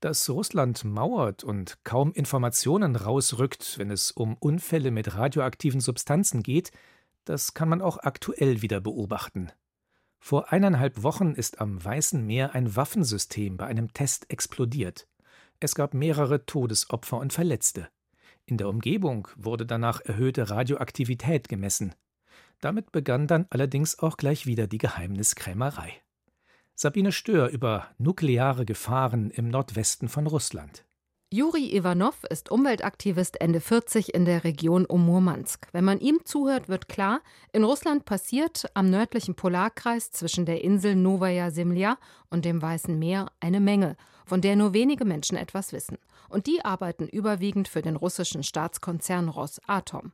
Dass 0.00 0.30
Russland 0.30 0.82
mauert 0.84 1.44
und 1.44 1.76
kaum 1.84 2.12
Informationen 2.12 2.96
rausrückt, 2.96 3.78
wenn 3.78 3.90
es 3.90 4.12
um 4.12 4.34
Unfälle 4.38 4.90
mit 4.90 5.14
radioaktiven 5.14 5.80
Substanzen 5.80 6.42
geht, 6.42 6.70
das 7.26 7.52
kann 7.52 7.68
man 7.68 7.82
auch 7.82 7.98
aktuell 7.98 8.62
wieder 8.62 8.80
beobachten. 8.80 9.52
Vor 10.20 10.52
eineinhalb 10.52 11.02
Wochen 11.02 11.34
ist 11.34 11.60
am 11.60 11.84
Weißen 11.84 12.24
Meer 12.24 12.54
ein 12.54 12.76
Waffensystem 12.76 13.58
bei 13.58 13.66
einem 13.66 13.92
Test 13.92 14.30
explodiert. 14.30 15.06
Es 15.60 15.74
gab 15.74 15.94
mehrere 15.94 16.44
Todesopfer 16.44 17.18
und 17.18 17.32
Verletzte. 17.32 17.88
In 18.44 18.58
der 18.58 18.68
Umgebung 18.68 19.28
wurde 19.36 19.66
danach 19.66 20.00
erhöhte 20.00 20.50
Radioaktivität 20.50 21.48
gemessen. 21.48 21.94
Damit 22.60 22.92
begann 22.92 23.26
dann 23.26 23.46
allerdings 23.50 23.98
auch 23.98 24.16
gleich 24.16 24.46
wieder 24.46 24.66
die 24.66 24.78
Geheimniskrämerei. 24.78 25.92
Sabine 26.74 27.10
Stör 27.10 27.48
über 27.48 27.88
nukleare 27.98 28.66
Gefahren 28.66 29.30
im 29.30 29.48
Nordwesten 29.48 30.08
von 30.08 30.26
Russland. 30.26 30.84
Juri 31.32 31.74
Ivanov 31.74 32.22
ist 32.30 32.52
Umweltaktivist 32.52 33.40
Ende 33.40 33.60
40 33.60 34.14
in 34.14 34.26
der 34.26 34.44
Region 34.44 34.86
um 34.86 35.04
Murmansk. 35.04 35.66
Wenn 35.72 35.84
man 35.84 35.98
ihm 35.98 36.20
zuhört, 36.24 36.68
wird 36.68 36.88
klar, 36.88 37.20
in 37.52 37.64
Russland 37.64 38.04
passiert 38.04 38.70
am 38.74 38.90
nördlichen 38.90 39.34
Polarkreis 39.34 40.12
zwischen 40.12 40.46
der 40.46 40.62
Insel 40.62 40.94
Novaya 40.94 41.50
Zemlya 41.50 41.98
und 42.30 42.44
dem 42.44 42.62
Weißen 42.62 42.96
Meer 42.96 43.32
eine 43.40 43.58
Menge 43.58 43.96
von 44.26 44.40
der 44.40 44.56
nur 44.56 44.74
wenige 44.74 45.04
Menschen 45.04 45.38
etwas 45.38 45.72
wissen. 45.72 45.96
Und 46.28 46.46
die 46.48 46.64
arbeiten 46.64 47.06
überwiegend 47.06 47.68
für 47.68 47.82
den 47.82 47.96
russischen 47.96 48.42
Staatskonzern 48.42 49.28
Rosatom. 49.28 50.12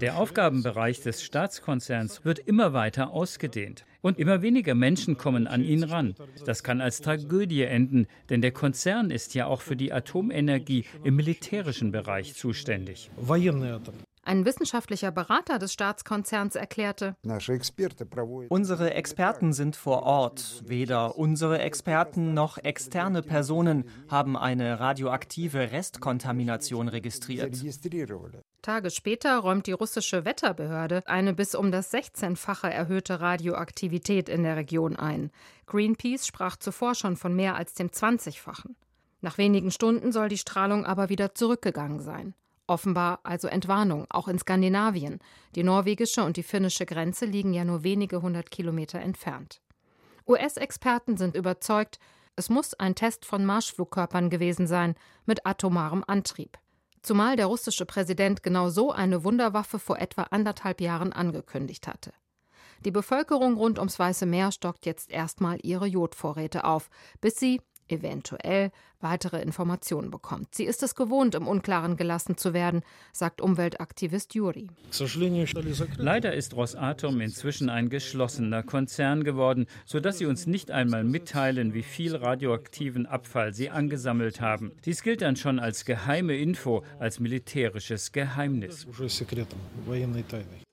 Der 0.00 0.18
Aufgabenbereich 0.18 1.02
des 1.02 1.22
Staatskonzerns 1.22 2.24
wird 2.24 2.38
immer 2.38 2.72
weiter 2.72 3.10
ausgedehnt. 3.10 3.84
Und 4.00 4.18
immer 4.18 4.42
weniger 4.42 4.74
Menschen 4.74 5.18
kommen 5.18 5.46
an 5.46 5.62
ihn 5.62 5.84
ran. 5.84 6.14
Das 6.46 6.62
kann 6.62 6.80
als 6.80 7.00
Tragödie 7.00 7.62
enden, 7.62 8.06
denn 8.30 8.40
der 8.40 8.52
Konzern 8.52 9.10
ist 9.10 9.34
ja 9.34 9.46
auch 9.46 9.60
für 9.60 9.76
die 9.76 9.92
Atomenergie 9.92 10.84
im 11.04 11.16
militärischen 11.16 11.92
Bereich 11.92 12.34
zuständig. 12.34 13.10
Ein 14.28 14.44
wissenschaftlicher 14.44 15.10
Berater 15.10 15.58
des 15.58 15.72
Staatskonzerns 15.72 16.54
erklärte, 16.54 17.16
Unsere 18.50 18.92
Experten 18.92 19.52
sind 19.54 19.74
vor 19.74 20.02
Ort. 20.02 20.62
Weder 20.66 21.16
unsere 21.16 21.60
Experten 21.60 22.34
noch 22.34 22.58
externe 22.58 23.22
Personen 23.22 23.88
haben 24.10 24.36
eine 24.36 24.80
radioaktive 24.80 25.72
Restkontamination 25.72 26.88
registriert. 26.88 27.56
Tage 28.60 28.90
später 28.90 29.38
räumt 29.38 29.66
die 29.66 29.72
russische 29.72 30.26
Wetterbehörde 30.26 31.00
eine 31.06 31.32
bis 31.32 31.54
um 31.54 31.72
das 31.72 31.90
16-fache 31.90 32.68
erhöhte 32.68 33.20
Radioaktivität 33.20 34.28
in 34.28 34.42
der 34.42 34.56
Region 34.56 34.96
ein. 34.96 35.30
Greenpeace 35.64 36.26
sprach 36.26 36.58
zuvor 36.58 36.94
schon 36.94 37.16
von 37.16 37.34
mehr 37.34 37.56
als 37.56 37.72
dem 37.72 37.88
20-fachen. 37.88 38.76
Nach 39.22 39.38
wenigen 39.38 39.70
Stunden 39.70 40.12
soll 40.12 40.28
die 40.28 40.36
Strahlung 40.36 40.84
aber 40.84 41.08
wieder 41.08 41.34
zurückgegangen 41.34 42.00
sein. 42.00 42.34
Offenbar 42.68 43.20
also 43.22 43.48
Entwarnung, 43.48 44.06
auch 44.10 44.28
in 44.28 44.38
Skandinavien. 44.38 45.20
Die 45.54 45.64
norwegische 45.64 46.22
und 46.22 46.36
die 46.36 46.42
finnische 46.42 46.84
Grenze 46.84 47.24
liegen 47.24 47.54
ja 47.54 47.64
nur 47.64 47.82
wenige 47.82 48.20
hundert 48.20 48.50
Kilometer 48.50 49.00
entfernt. 49.00 49.62
US-Experten 50.28 51.16
sind 51.16 51.34
überzeugt, 51.34 51.98
es 52.36 52.50
muss 52.50 52.74
ein 52.74 52.94
Test 52.94 53.24
von 53.24 53.44
Marschflugkörpern 53.46 54.28
gewesen 54.28 54.66
sein 54.66 54.94
mit 55.24 55.46
atomarem 55.46 56.04
Antrieb. 56.06 56.58
Zumal 57.00 57.36
der 57.36 57.46
russische 57.46 57.86
Präsident 57.86 58.42
genau 58.42 58.68
so 58.68 58.92
eine 58.92 59.24
Wunderwaffe 59.24 59.78
vor 59.78 59.98
etwa 59.98 60.24
anderthalb 60.24 60.82
Jahren 60.82 61.14
angekündigt 61.14 61.88
hatte. 61.88 62.12
Die 62.84 62.90
Bevölkerung 62.90 63.56
rund 63.56 63.78
ums 63.78 63.98
Weiße 63.98 64.26
Meer 64.26 64.52
stockt 64.52 64.84
jetzt 64.84 65.10
erstmal 65.10 65.58
ihre 65.62 65.86
Jodvorräte 65.86 66.64
auf, 66.64 66.90
bis 67.22 67.36
sie, 67.36 67.62
eventuell 67.88 68.70
weitere 69.00 69.40
Informationen 69.40 70.10
bekommt. 70.10 70.54
Sie 70.54 70.64
ist 70.64 70.82
es 70.82 70.94
gewohnt, 70.94 71.34
im 71.34 71.46
Unklaren 71.46 71.96
gelassen 71.96 72.36
zu 72.36 72.52
werden, 72.52 72.82
sagt 73.12 73.40
Umweltaktivist 73.40 74.34
Juri. 74.34 74.68
Leider 75.96 76.34
ist 76.34 76.54
Rosatom 76.54 77.20
inzwischen 77.20 77.68
ein 77.70 77.90
geschlossener 77.90 78.62
Konzern 78.62 79.24
geworden, 79.24 79.66
sodass 79.84 80.18
sie 80.18 80.26
uns 80.26 80.46
nicht 80.46 80.70
einmal 80.70 81.04
mitteilen, 81.04 81.74
wie 81.74 81.82
viel 81.82 82.16
radioaktiven 82.16 83.06
Abfall 83.06 83.54
sie 83.54 83.70
angesammelt 83.70 84.40
haben. 84.40 84.72
Dies 84.84 85.02
gilt 85.02 85.22
dann 85.22 85.36
schon 85.36 85.58
als 85.58 85.84
geheime 85.84 86.36
Info, 86.36 86.82
als 86.98 87.20
militärisches 87.20 88.12
Geheimnis. 88.12 88.86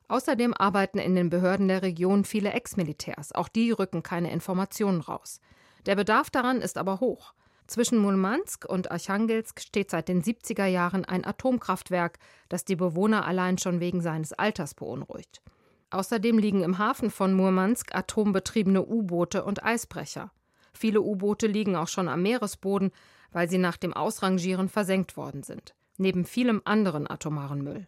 Außerdem 0.08 0.54
arbeiten 0.54 1.00
in 1.00 1.16
den 1.16 1.30
Behörden 1.30 1.68
der 1.68 1.82
Region 1.82 2.26
viele 2.26 2.52
Ex-Militärs. 2.52 3.34
Auch 3.34 3.48
die 3.48 3.72
rücken 3.72 4.04
keine 4.04 4.32
Informationen 4.32 5.02
raus. 5.02 5.40
Der 5.86 5.96
Bedarf 5.96 6.30
daran 6.30 6.62
ist 6.62 6.78
aber 6.78 7.00
hoch. 7.00 7.34
Zwischen 7.68 7.98
Murmansk 7.98 8.66
und 8.66 8.92
Archangelsk 8.92 9.60
steht 9.60 9.90
seit 9.90 10.08
den 10.08 10.22
70er 10.22 10.66
Jahren 10.66 11.06
ein 11.06 11.26
Atomkraftwerk, 11.26 12.20
das 12.48 12.64
die 12.64 12.76
Bewohner 12.76 13.26
allein 13.26 13.58
schon 13.58 13.80
wegen 13.80 14.02
seines 14.02 14.34
Alters 14.34 14.76
beunruhigt. 14.76 15.42
Außerdem 15.90 16.38
liegen 16.38 16.64
im 16.64 16.78
Hafen 16.78 17.10
von 17.10 17.34
Murmansk 17.34 17.96
atombetriebene 17.96 18.86
U-Boote 18.86 19.44
und 19.44 19.64
Eisbrecher. 19.64 20.32
Viele 20.74 21.02
U-Boote 21.02 21.48
liegen 21.48 21.76
auch 21.76 21.88
schon 21.88 22.08
am 22.08 22.22
Meeresboden, 22.22 22.92
weil 23.32 23.50
sie 23.50 23.58
nach 23.58 23.78
dem 23.78 23.94
Ausrangieren 23.94 24.70
versenkt 24.70 25.18
worden 25.18 25.44
sind, 25.44 25.74
neben 25.98 26.26
vielem 26.26 26.62
anderen 26.66 27.10
atomaren 27.10 27.64
Müll. 27.64 27.88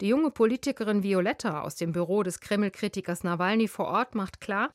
Die 0.00 0.08
junge 0.08 0.30
Politikerin 0.30 1.02
Violetta 1.02 1.60
aus 1.60 1.76
dem 1.76 1.92
Büro 1.92 2.22
des 2.22 2.40
Kreml-Kritikers 2.40 3.22
Nawalny 3.22 3.68
vor 3.68 3.86
Ort 3.86 4.14
macht 4.14 4.40
klar, 4.40 4.70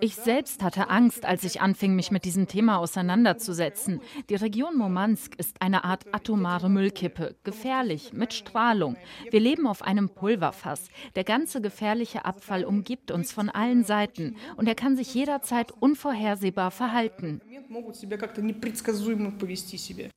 ich 0.00 0.14
selbst 0.16 0.62
hatte 0.62 0.90
Angst, 0.90 1.24
als 1.24 1.44
ich 1.44 1.62
anfing, 1.62 1.96
mich 1.96 2.10
mit 2.10 2.26
diesem 2.26 2.46
Thema 2.46 2.76
auseinanderzusetzen. 2.76 4.02
Die 4.28 4.34
Region 4.34 4.76
Murmansk 4.76 5.34
ist 5.38 5.62
eine 5.62 5.84
Art 5.84 6.04
atomare 6.12 6.68
Müllkippe, 6.68 7.36
gefährlich, 7.42 8.12
mit 8.12 8.34
Strahlung. 8.34 8.96
Wir 9.30 9.40
leben 9.40 9.66
auf 9.66 9.80
einem 9.80 10.10
Pulverfass. 10.10 10.88
Der 11.16 11.24
ganze 11.24 11.62
gefährliche 11.62 12.26
Abfall 12.26 12.64
umgibt 12.64 13.10
uns 13.10 13.32
von 13.32 13.48
allen 13.48 13.84
Seiten 13.84 14.36
und 14.56 14.68
er 14.68 14.74
kann 14.74 14.96
sich 14.96 15.14
jederzeit 15.14 15.72
unvorhersehbar 15.72 16.70
verhalten. 16.70 17.40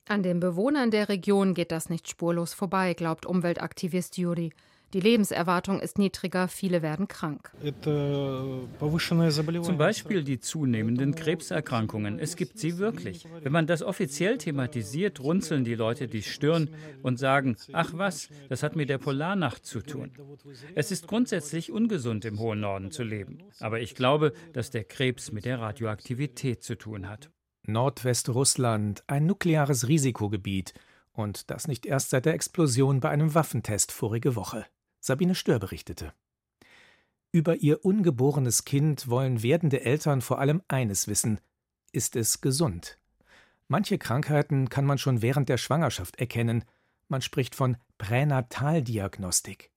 An 0.10 0.24
den 0.24 0.40
Bewohnern 0.40 0.92
der 0.92 1.10
Region 1.10 1.54
geht 1.54 1.72
das 1.72 1.90
nicht 1.90 2.10
spurlos 2.10 2.54
vorbei, 2.54 2.94
glaubt 2.94 3.26
Umweltaktivist 3.26 4.18
Juri. 4.18 4.52
Die 4.94 5.02
Lebenserwartung 5.02 5.82
ist 5.82 5.98
niedriger, 5.98 6.48
viele 6.48 6.82
werden 6.82 7.10
krank. 7.10 7.52
Zum 9.62 9.78
Beispiel 9.78 10.24
die 10.24 10.40
zunehmenden 10.40 11.14
Krebserkrankungen. 11.14 12.20
Es 12.20 12.38
gibt 12.38 12.58
sie 12.58 12.78
wirklich. 12.78 13.26
Wenn 13.42 13.52
man 13.52 13.68
das 13.68 13.84
offiziell 13.84 14.38
thematisiert, 14.38 15.20
runzeln 15.20 15.66
die 15.66 15.76
Leute 15.76 16.08
die 16.08 16.24
Stirn 16.24 16.70
und 17.04 17.20
sagen, 17.20 17.58
ach 17.74 17.92
was, 17.96 18.30
das 18.48 18.64
hat 18.64 18.78
mit 18.78 18.88
der 18.88 18.98
Polarnacht 18.98 19.66
zu 19.66 19.82
tun. 19.82 20.12
Es 20.74 20.92
ist 20.92 21.08
grundsätzlich 21.08 21.70
ungesund, 21.70 22.24
im 22.24 22.40
hohen 22.40 22.62
Norden 22.62 22.90
zu 22.90 23.04
leben. 23.04 23.40
Aber 23.60 23.82
ich 23.82 23.94
glaube, 23.94 24.32
dass 24.54 24.72
der 24.72 24.86
Krebs 24.86 25.34
mit 25.34 25.44
der 25.44 25.60
Radioaktivität 25.60 26.64
zu 26.64 26.78
tun 26.78 27.10
hat. 27.10 27.30
Nordwestrussland, 27.68 29.04
ein 29.08 29.26
nukleares 29.26 29.88
Risikogebiet. 29.88 30.74
Und 31.12 31.50
das 31.52 31.68
nicht 31.68 31.86
erst 31.86 32.10
seit 32.10 32.26
der 32.26 32.34
Explosion 32.34 33.00
bei 33.00 33.10
einem 33.10 33.34
Waffentest 33.34 33.92
vorige 33.92 34.36
Woche. 34.36 34.66
Sabine 35.00 35.36
Stör 35.36 35.60
berichtete. 35.60 36.14
Über 37.32 37.58
ihr 37.58 37.84
ungeborenes 37.86 38.66
Kind 38.66 39.10
wollen 39.10 39.44
werdende 39.44 39.84
Eltern 39.84 40.22
vor 40.22 40.40
allem 40.40 40.62
eines 40.68 41.08
wissen: 41.08 41.40
ist 41.92 42.16
es 42.16 42.42
gesund. 42.42 42.98
Manche 43.68 43.98
Krankheiten 43.98 44.70
kann 44.70 44.86
man 44.86 44.98
schon 44.98 45.22
während 45.22 45.50
der 45.50 45.58
Schwangerschaft 45.58 46.20
erkennen. 46.20 46.64
Man 47.10 47.22
spricht 47.22 47.54
von 47.54 47.78
Pränataldiagnostik. 47.98 49.72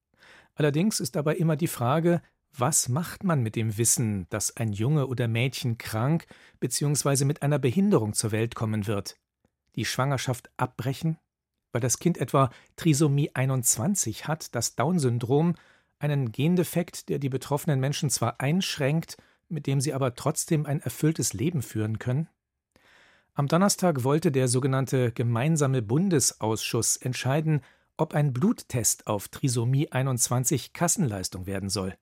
Allerdings 0.55 1.01
ist 1.01 1.17
dabei 1.17 1.37
immer 1.37 1.57
die 1.57 1.69
Frage, 1.69 2.23
was 2.57 2.89
macht 2.89 3.25
man 3.25 3.43
mit 3.43 3.57
dem 3.57 3.79
Wissen, 3.79 4.27
dass 4.31 4.57
ein 4.57 4.73
Junge 4.73 5.07
oder 5.07 5.29
Mädchen 5.29 5.79
krank 5.79 6.27
bzw. 6.59 7.25
mit 7.25 7.43
einer 7.43 7.59
Behinderung 7.59 8.13
zur 8.13 8.33
Welt 8.33 8.55
kommen 8.55 8.87
wird? 8.87 9.17
Die 9.77 9.85
Schwangerschaft 9.85 10.51
abbrechen? 10.57 11.19
Weil 11.73 11.81
das 11.81 11.99
Kind 11.99 12.19
etwa 12.19 12.51
Trisomie 12.77 13.31
21 13.35 14.27
hat, 14.27 14.55
das 14.55 14.75
Down-Syndrom, 14.75 15.55
einen 15.99 16.33
Gendefekt, 16.33 17.09
der 17.09 17.19
die 17.19 17.29
betroffenen 17.29 17.79
Menschen 17.79 18.11
zwar 18.11 18.41
einschränkt, 18.41 19.17
mit 19.49 19.67
dem 19.67 19.81
sie 19.81 19.95
aber 19.95 20.15
trotzdem 20.15 20.67
ein 20.67 20.81
erfülltes 20.81 21.33
Leben 21.33 21.63
führen 21.63 21.99
können? 21.99 22.29
Am 23.35 23.47
Donnerstag 23.47 24.03
wollte 24.03 24.33
der 24.33 24.49
sogenannte 24.49 25.13
Gemeinsame 25.13 25.83
Bundesausschuss 25.83 26.97
entscheiden, 26.97 27.63
ob 27.97 28.15
ein 28.15 28.33
Bluttest 28.33 29.07
auf 29.07 29.29
Trisomie 29.29 29.93
21 29.93 30.73
Kassenleistung 30.73 31.47
werden 31.47 31.69
soll. 31.69 31.97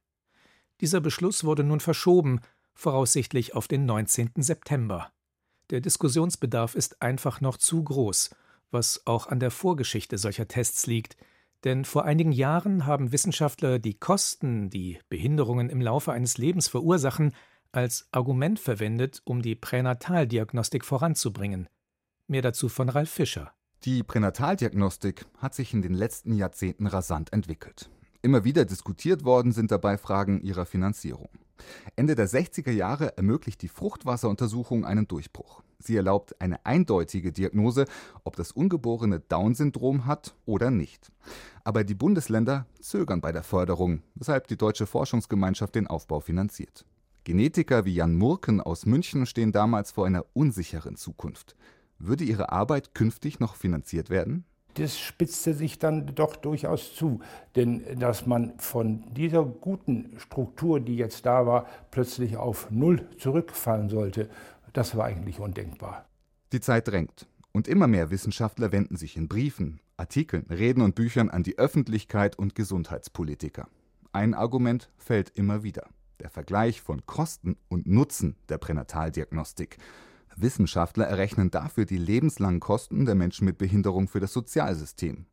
Dieser 0.80 1.00
Beschluss 1.00 1.44
wurde 1.44 1.64
nun 1.64 1.80
verschoben, 1.80 2.40
voraussichtlich 2.74 3.54
auf 3.54 3.66
den 3.68 3.86
19. 3.86 4.30
September. 4.36 5.10
Der 5.70 5.80
Diskussionsbedarf 5.80 6.74
ist 6.74 7.02
einfach 7.02 7.40
noch 7.40 7.56
zu 7.56 7.82
groß, 7.82 8.30
was 8.70 9.06
auch 9.06 9.26
an 9.26 9.40
der 9.40 9.50
Vorgeschichte 9.50 10.18
solcher 10.18 10.48
Tests 10.48 10.86
liegt, 10.86 11.16
denn 11.64 11.84
vor 11.84 12.04
einigen 12.04 12.32
Jahren 12.32 12.86
haben 12.86 13.10
Wissenschaftler 13.10 13.78
die 13.78 13.94
Kosten, 13.94 14.70
die 14.70 15.00
Behinderungen 15.08 15.68
im 15.70 15.80
Laufe 15.80 16.12
eines 16.12 16.38
Lebens 16.38 16.68
verursachen, 16.68 17.34
als 17.72 18.08
Argument 18.12 18.58
verwendet, 18.58 19.20
um 19.24 19.42
die 19.42 19.56
Pränataldiagnostik 19.56 20.84
voranzubringen. 20.84 21.68
Mehr 22.28 22.42
dazu 22.42 22.68
von 22.68 22.88
Ralf 22.88 23.10
Fischer. 23.10 23.52
Die 23.84 24.02
Pränataldiagnostik 24.02 25.26
hat 25.38 25.54
sich 25.54 25.74
in 25.74 25.82
den 25.82 25.94
letzten 25.94 26.34
Jahrzehnten 26.34 26.86
rasant 26.86 27.32
entwickelt. 27.32 27.90
Immer 28.20 28.42
wieder 28.42 28.64
diskutiert 28.64 29.24
worden 29.24 29.52
sind 29.52 29.70
dabei 29.70 29.96
Fragen 29.96 30.40
ihrer 30.40 30.66
Finanzierung. 30.66 31.28
Ende 31.94 32.16
der 32.16 32.28
60er 32.28 32.72
Jahre 32.72 33.16
ermöglicht 33.16 33.62
die 33.62 33.68
Fruchtwasseruntersuchung 33.68 34.84
einen 34.84 35.06
Durchbruch. 35.06 35.62
Sie 35.78 35.96
erlaubt 35.96 36.40
eine 36.40 36.64
eindeutige 36.66 37.30
Diagnose, 37.30 37.84
ob 38.24 38.34
das 38.34 38.50
ungeborene 38.50 39.20
Down-Syndrom 39.20 40.06
hat 40.06 40.34
oder 40.46 40.72
nicht. 40.72 41.12
Aber 41.62 41.84
die 41.84 41.94
Bundesländer 41.94 42.66
zögern 42.80 43.20
bei 43.20 43.30
der 43.30 43.44
Förderung, 43.44 44.02
weshalb 44.16 44.48
die 44.48 44.56
Deutsche 44.56 44.86
Forschungsgemeinschaft 44.86 45.76
den 45.76 45.86
Aufbau 45.86 46.18
finanziert. 46.18 46.84
Genetiker 47.22 47.84
wie 47.84 47.94
Jan 47.94 48.16
Murken 48.16 48.60
aus 48.60 48.86
München 48.86 49.26
stehen 49.26 49.52
damals 49.52 49.92
vor 49.92 50.06
einer 50.06 50.24
unsicheren 50.32 50.96
Zukunft. 50.96 51.54
Würde 51.98 52.24
ihre 52.24 52.50
Arbeit 52.50 52.94
künftig 52.94 53.38
noch 53.38 53.54
finanziert 53.54 54.10
werden? 54.10 54.44
Das 54.78 54.98
spitzte 54.98 55.54
sich 55.54 55.78
dann 55.78 56.14
doch 56.14 56.36
durchaus 56.36 56.94
zu. 56.94 57.20
Denn 57.56 57.98
dass 57.98 58.26
man 58.26 58.58
von 58.58 59.04
dieser 59.14 59.44
guten 59.44 60.12
Struktur, 60.18 60.80
die 60.80 60.96
jetzt 60.96 61.26
da 61.26 61.46
war, 61.46 61.66
plötzlich 61.90 62.36
auf 62.36 62.70
Null 62.70 63.08
zurückfallen 63.18 63.88
sollte, 63.88 64.28
das 64.72 64.96
war 64.96 65.06
eigentlich 65.06 65.40
undenkbar. 65.40 66.06
Die 66.52 66.60
Zeit 66.60 66.88
drängt. 66.88 67.26
Und 67.52 67.66
immer 67.66 67.86
mehr 67.86 68.10
Wissenschaftler 68.10 68.72
wenden 68.72 68.96
sich 68.96 69.16
in 69.16 69.28
Briefen, 69.28 69.80
Artikeln, 69.96 70.46
Reden 70.48 70.82
und 70.82 70.94
Büchern 70.94 71.28
an 71.28 71.42
die 71.42 71.58
Öffentlichkeit 71.58 72.38
und 72.38 72.54
Gesundheitspolitiker. 72.54 73.68
Ein 74.12 74.34
Argument 74.34 74.90
fällt 74.96 75.30
immer 75.30 75.62
wieder. 75.62 75.88
Der 76.20 76.30
Vergleich 76.30 76.80
von 76.80 77.04
Kosten 77.06 77.56
und 77.68 77.86
Nutzen 77.86 78.36
der 78.48 78.58
Pränataldiagnostik. 78.58 79.78
Wissenschaftler 80.40 81.06
errechnen 81.06 81.50
dafür 81.50 81.84
die 81.84 81.98
lebenslangen 81.98 82.60
Kosten 82.60 83.04
der 83.04 83.14
Menschen 83.14 83.44
mit 83.44 83.58
Behinderung 83.58 84.08
für 84.08 84.20
das 84.20 84.32
Sozialsystem. 84.32 85.26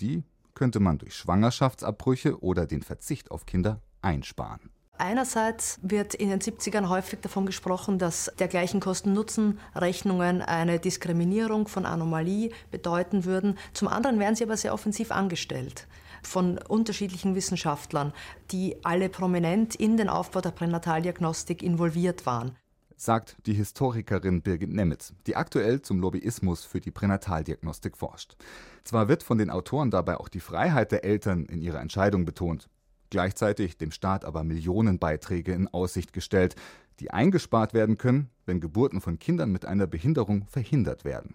Die 0.00 0.24
könnte 0.54 0.80
man 0.80 0.98
durch 0.98 1.14
Schwangerschaftsabbrüche 1.14 2.40
oder 2.42 2.66
den 2.66 2.82
Verzicht 2.82 3.30
auf 3.30 3.46
Kinder 3.46 3.80
einsparen. 4.02 4.70
Einerseits 4.96 5.80
wird 5.82 6.14
in 6.14 6.28
den 6.28 6.40
70ern 6.40 6.88
häufig 6.88 7.20
davon 7.20 7.46
gesprochen, 7.46 7.98
dass 7.98 8.30
dergleichen 8.38 8.78
Kosten-Nutzen-Rechnungen 8.78 10.40
eine 10.40 10.78
Diskriminierung 10.78 11.66
von 11.66 11.84
Anomalie 11.84 12.50
bedeuten 12.70 13.24
würden. 13.24 13.58
Zum 13.72 13.88
anderen 13.88 14.20
werden 14.20 14.36
sie 14.36 14.44
aber 14.44 14.56
sehr 14.56 14.72
offensiv 14.72 15.10
angestellt 15.10 15.88
von 16.22 16.56
unterschiedlichen 16.56 17.34
Wissenschaftlern, 17.34 18.14
die 18.50 18.76
alle 18.82 19.10
prominent 19.10 19.74
in 19.74 19.98
den 19.98 20.08
Aufbau 20.08 20.40
der 20.40 20.52
Pränataldiagnostik 20.52 21.62
involviert 21.62 22.24
waren 22.24 22.56
sagt 22.96 23.36
die 23.46 23.54
Historikerin 23.54 24.42
Birgit 24.42 24.72
Nemitz, 24.72 25.12
die 25.26 25.36
aktuell 25.36 25.82
zum 25.82 26.00
Lobbyismus 26.00 26.64
für 26.64 26.80
die 26.80 26.90
Pränataldiagnostik 26.90 27.96
forscht. 27.96 28.36
Zwar 28.84 29.08
wird 29.08 29.22
von 29.22 29.38
den 29.38 29.50
Autoren 29.50 29.90
dabei 29.90 30.18
auch 30.18 30.28
die 30.28 30.40
Freiheit 30.40 30.92
der 30.92 31.04
Eltern 31.04 31.46
in 31.46 31.60
ihrer 31.62 31.80
Entscheidung 31.80 32.24
betont, 32.24 32.68
gleichzeitig 33.10 33.76
dem 33.76 33.90
Staat 33.90 34.24
aber 34.24 34.44
Millionenbeiträge 34.44 35.52
in 35.52 35.68
Aussicht 35.68 36.12
gestellt, 36.12 36.56
die 37.00 37.10
eingespart 37.10 37.74
werden 37.74 37.98
können, 37.98 38.30
wenn 38.46 38.60
Geburten 38.60 39.00
von 39.00 39.18
Kindern 39.18 39.50
mit 39.50 39.64
einer 39.64 39.86
Behinderung 39.86 40.46
verhindert 40.46 41.04
werden. 41.04 41.34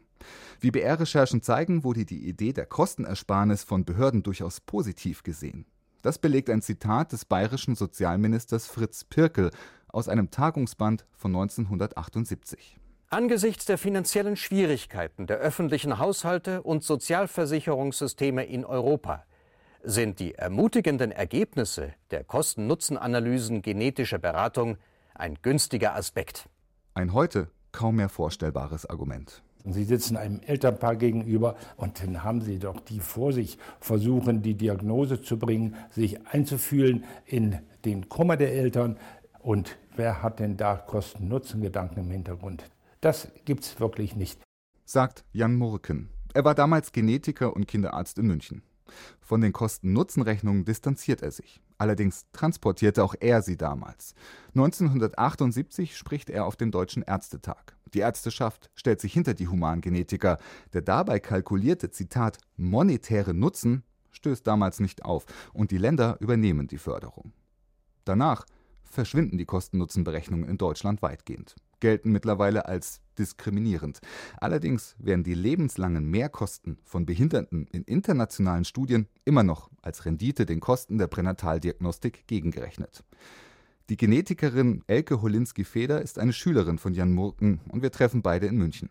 Wie 0.59 0.71
BR-Recherchen 0.71 1.41
zeigen, 1.41 1.83
wurde 1.83 2.05
die 2.05 2.27
Idee 2.27 2.53
der 2.53 2.65
Kostenersparnis 2.65 3.63
von 3.63 3.85
Behörden 3.85 4.23
durchaus 4.23 4.59
positiv 4.59 5.23
gesehen. 5.23 5.65
Das 6.01 6.17
belegt 6.17 6.49
ein 6.49 6.61
Zitat 6.61 7.11
des 7.11 7.25
bayerischen 7.25 7.75
Sozialministers 7.75 8.67
Fritz 8.67 9.03
Pirkel 9.03 9.51
aus 9.89 10.07
einem 10.07 10.31
Tagungsband 10.31 11.05
von 11.15 11.35
1978. 11.35 12.77
Angesichts 13.09 13.65
der 13.65 13.77
finanziellen 13.77 14.35
Schwierigkeiten 14.35 15.25
der 15.25 15.37
öffentlichen 15.37 15.97
Haushalte 15.97 16.61
und 16.61 16.83
Sozialversicherungssysteme 16.83 18.45
in 18.45 18.65
Europa 18.65 19.23
sind 19.83 20.19
die 20.19 20.35
ermutigenden 20.35 21.11
Ergebnisse 21.11 21.93
der 22.11 22.23
Kosten-Nutzen-Analysen 22.23 23.61
genetischer 23.61 24.19
Beratung 24.19 24.77
ein 25.15 25.37
günstiger 25.41 25.95
Aspekt. 25.95 26.49
Ein 26.93 27.13
heute 27.13 27.49
kaum 27.71 27.95
mehr 27.95 28.09
vorstellbares 28.09 28.85
Argument. 28.85 29.41
Sie 29.65 29.83
sitzen 29.83 30.15
einem 30.15 30.39
Elternpaar 30.39 30.95
gegenüber 30.95 31.55
und 31.75 32.01
dann 32.01 32.23
haben 32.23 32.41
Sie 32.41 32.59
doch 32.59 32.79
die 32.79 32.99
vor 32.99 33.33
sich, 33.33 33.57
versuchen 33.79 34.41
die 34.41 34.55
Diagnose 34.55 35.21
zu 35.21 35.37
bringen, 35.37 35.75
sich 35.91 36.25
einzufühlen 36.27 37.03
in 37.25 37.59
den 37.85 38.07
Kummer 38.07 38.37
der 38.37 38.53
Eltern, 38.53 38.97
und 39.39 39.77
wer 39.95 40.21
hat 40.21 40.39
denn 40.39 40.57
da 40.57 40.75
Kosten-Nutzen-Gedanken 40.75 42.01
im 42.01 42.11
Hintergrund? 42.11 42.63
Das 43.01 43.29
gibt 43.45 43.63
es 43.63 43.79
wirklich 43.79 44.15
nicht. 44.15 44.41
Sagt 44.85 45.23
Jan 45.31 45.55
Murken. 45.55 46.09
Er 46.33 46.45
war 46.45 46.55
damals 46.55 46.91
Genetiker 46.91 47.55
und 47.55 47.67
Kinderarzt 47.67 48.19
in 48.19 48.27
München. 48.27 48.61
Von 49.21 49.41
den 49.41 49.53
Kosten-Nutzen-Rechnungen 49.53 50.65
distanziert 50.65 51.21
er 51.21 51.31
sich. 51.31 51.61
Allerdings 51.77 52.25
transportierte 52.33 53.03
auch 53.03 53.15
er 53.19 53.41
sie 53.41 53.55
damals. 53.55 54.13
1978 54.49 55.95
spricht 55.95 56.29
er 56.29 56.45
auf 56.45 56.55
dem 56.55 56.71
Deutschen 56.71 57.03
Ärztetag. 57.03 57.77
Die 57.93 57.99
Ärzteschaft 57.99 58.69
stellt 58.75 58.99
sich 58.99 59.13
hinter 59.13 59.33
die 59.33 59.47
Humangenetiker. 59.47 60.37
Der 60.73 60.81
dabei 60.81 61.19
kalkulierte, 61.19 61.89
Zitat, 61.89 62.37
monetäre 62.57 63.33
Nutzen 63.33 63.83
stößt 64.11 64.45
damals 64.45 64.79
nicht 64.79 65.05
auf 65.05 65.25
und 65.53 65.71
die 65.71 65.77
Länder 65.77 66.17
übernehmen 66.19 66.67
die 66.67 66.77
Förderung. 66.77 67.31
Danach 68.03 68.45
verschwinden 68.89 69.37
die 69.37 69.45
Kosten-Nutzen-Berechnungen 69.45 70.49
in 70.49 70.57
Deutschland 70.57 71.01
weitgehend, 71.01 71.55
gelten 71.79 72.11
mittlerweile 72.11 72.65
als 72.65 73.01
diskriminierend. 73.17 73.99
Allerdings 74.37 74.95
werden 74.99 75.23
die 75.23 75.33
lebenslangen 75.33 76.09
Mehrkosten 76.09 76.79
von 76.83 77.05
Behinderten 77.05 77.67
in 77.67 77.83
internationalen 77.83 78.65
Studien 78.65 79.07
immer 79.25 79.43
noch 79.43 79.69
als 79.81 80.05
Rendite 80.05 80.45
den 80.45 80.59
Kosten 80.59 80.97
der 80.97 81.07
Pränataldiagnostik 81.07 82.27
gegengerechnet. 82.27 83.03
Die 83.89 83.97
Genetikerin 83.97 84.83
Elke 84.87 85.21
Holinski-Feder 85.21 86.01
ist 86.01 86.19
eine 86.19 86.33
Schülerin 86.33 86.77
von 86.77 86.93
Jan 86.93 87.11
Murken 87.11 87.59
und 87.69 87.81
wir 87.81 87.91
treffen 87.91 88.21
beide 88.21 88.45
in 88.45 88.57
München. 88.57 88.89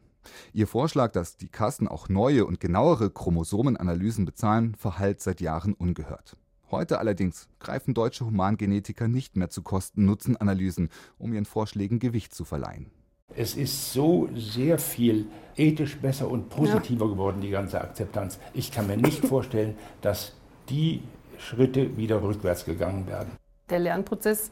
Ihr 0.52 0.66
Vorschlag, 0.66 1.12
dass 1.12 1.36
die 1.36 1.48
Kassen 1.48 1.88
auch 1.88 2.08
neue 2.08 2.44
und 2.44 2.60
genauere 2.60 3.10
Chromosomenanalysen 3.10 4.24
bezahlen, 4.24 4.74
verhallt 4.74 5.20
seit 5.20 5.40
Jahren 5.40 5.74
ungehört. 5.74 6.36
Heute 6.70 6.98
allerdings 6.98 7.48
greifen 7.60 7.94
deutsche 7.94 8.26
Humangenetiker 8.26 9.08
nicht 9.08 9.36
mehr 9.36 9.48
zu 9.48 9.62
Kosten-Nutzen-Analysen, 9.62 10.90
um 11.18 11.32
ihren 11.32 11.46
Vorschlägen 11.46 11.98
Gewicht 11.98 12.34
zu 12.34 12.44
verleihen. 12.44 12.90
Es 13.34 13.56
ist 13.56 13.92
so 13.92 14.28
sehr 14.34 14.78
viel 14.78 15.26
ethisch 15.56 15.96
besser 15.96 16.30
und 16.30 16.50
positiver 16.50 17.06
ja. 17.06 17.12
geworden, 17.12 17.40
die 17.40 17.50
ganze 17.50 17.80
Akzeptanz. 17.80 18.38
Ich 18.52 18.70
kann 18.70 18.86
mir 18.86 18.96
nicht 18.96 19.24
vorstellen, 19.26 19.76
dass 20.02 20.32
die 20.68 21.02
Schritte 21.38 21.96
wieder 21.96 22.22
rückwärts 22.22 22.64
gegangen 22.64 23.06
werden. 23.06 23.30
Der 23.70 23.78
Lernprozess, 23.78 24.50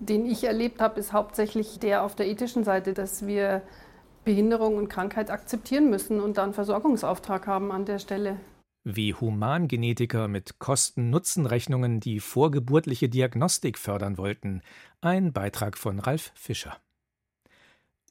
den 0.00 0.26
ich 0.26 0.44
erlebt 0.44 0.80
habe, 0.80 1.00
ist 1.00 1.12
hauptsächlich 1.12 1.78
der 1.78 2.02
auf 2.02 2.14
der 2.14 2.26
ethischen 2.26 2.64
Seite, 2.64 2.92
dass 2.92 3.26
wir 3.26 3.62
Behinderung 4.24 4.76
und 4.76 4.88
Krankheit 4.88 5.30
akzeptieren 5.30 5.90
müssen 5.90 6.20
und 6.20 6.38
dann 6.38 6.54
Versorgungsauftrag 6.54 7.46
haben 7.46 7.72
an 7.72 7.84
der 7.84 7.98
Stelle 7.98 8.36
wie 8.84 9.14
Humangenetiker 9.14 10.28
mit 10.28 10.58
Kosten-Nutzen-Rechnungen 10.58 12.00
die 12.00 12.20
vorgeburtliche 12.20 13.08
Diagnostik 13.08 13.78
fördern 13.78 14.18
wollten. 14.18 14.60
Ein 15.00 15.32
Beitrag 15.32 15.78
von 15.78 15.98
Ralf 15.98 16.32
Fischer. 16.34 16.76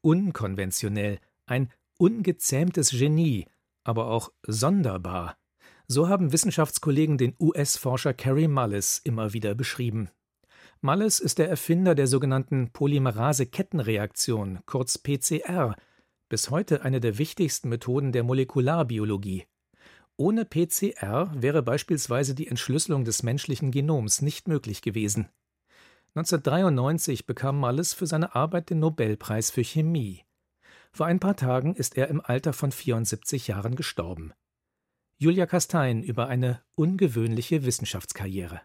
unkonventionell, 0.02 1.20
ein 1.46 1.72
ungezähmtes 1.98 2.90
Genie, 2.90 3.46
aber 3.84 4.08
auch 4.08 4.32
sonderbar. 4.46 5.38
So 5.88 6.10
haben 6.10 6.32
Wissenschaftskollegen 6.32 7.18
den 7.18 7.36
US-Forscher 7.40 8.14
Carey 8.14 8.48
Mullis 8.48 9.00
immer 9.04 9.34
wieder 9.34 9.56
beschrieben. 9.56 10.10
Mullis 10.82 11.20
ist 11.20 11.38
der 11.38 11.50
Erfinder 11.50 11.96
der 11.96 12.08
sogenannten 12.08 12.72
Polymerase-Kettenreaktion, 12.72 14.60
kurz 14.66 14.98
PCR, 14.98 15.76
bis 16.28 16.50
heute 16.50 16.84
eine 16.84 17.00
der 17.00 17.18
wichtigsten 17.18 17.70
Methoden 17.70 18.12
der 18.12 18.24
Molekularbiologie. 18.24 19.46
Ohne 20.16 20.46
PCR 20.46 21.32
wäre 21.36 21.64
beispielsweise 21.64 22.36
die 22.36 22.48
Entschlüsselung 22.48 23.04
des 23.04 23.24
menschlichen 23.24 23.72
Genoms 23.72 24.22
nicht 24.22 24.48
möglich 24.48 24.82
gewesen. 24.82 25.30
1993 26.16 27.26
bekam 27.26 27.58
Mullis 27.58 27.94
für 27.94 28.06
seine 28.06 28.36
Arbeit 28.36 28.70
den 28.70 28.80
Nobelpreis 28.80 29.50
für 29.50 29.64
Chemie. 29.64 30.24
Vor 30.92 31.08
ein 31.08 31.20
paar 31.20 31.36
Tagen 31.36 31.76
ist 31.76 31.98
er 31.98 32.10
im 32.10 32.22
Alter 32.22 32.54
von 32.54 32.72
74 32.72 33.48
Jahren 33.48 33.76
gestorben. 33.76 34.34
Julia 35.18 35.48
Kastein 35.48 36.04
über 36.04 36.28
eine 36.28 36.62
ungewöhnliche 36.76 37.66
Wissenschaftskarriere. 37.66 38.62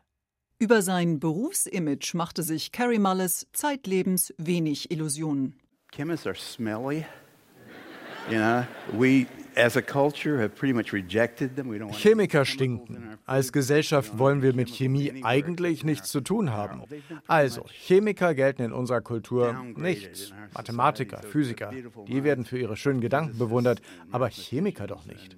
Über 0.59 0.83
sein 0.83 1.21
Berufsimage 1.21 2.15
machte 2.15 2.43
sich 2.43 2.73
Carrie 2.73 2.99
Mullis 2.99 3.47
zeitlebens 3.53 4.35
wenig 4.37 4.91
Illusionen. 4.91 5.55
Chemists 5.93 6.27
are 6.27 6.37
smelly. 6.37 7.07
You 8.29 8.37
know, 8.37 8.67
we 8.93 9.27
Chemiker 11.91 12.45
stinken. 12.45 13.19
Als 13.27 13.53
Gesellschaft 13.53 14.19
wollen 14.19 14.43
wir 14.43 14.55
mit 14.55 14.69
Chemie 14.69 15.25
eigentlich 15.25 15.85
nichts 15.85 16.11
zu 16.11 16.21
tun 16.21 16.53
haben. 16.53 16.83
Also, 17.27 17.65
Chemiker 17.69 18.35
gelten 18.35 18.63
in 18.63 18.73
unserer 18.73 19.01
Kultur 19.01 19.55
nichts. 19.77 20.33
Mathematiker, 20.55 21.23
Physiker, 21.23 21.73
die 22.07 22.25
werden 22.25 22.45
für 22.45 22.59
ihre 22.59 22.77
schönen 22.77 23.01
Gedanken 23.01 23.39
bewundert, 23.39 23.83
aber 24.13 24.29
Chemiker 24.29 24.87
doch 24.87 25.05
nicht. 25.07 25.37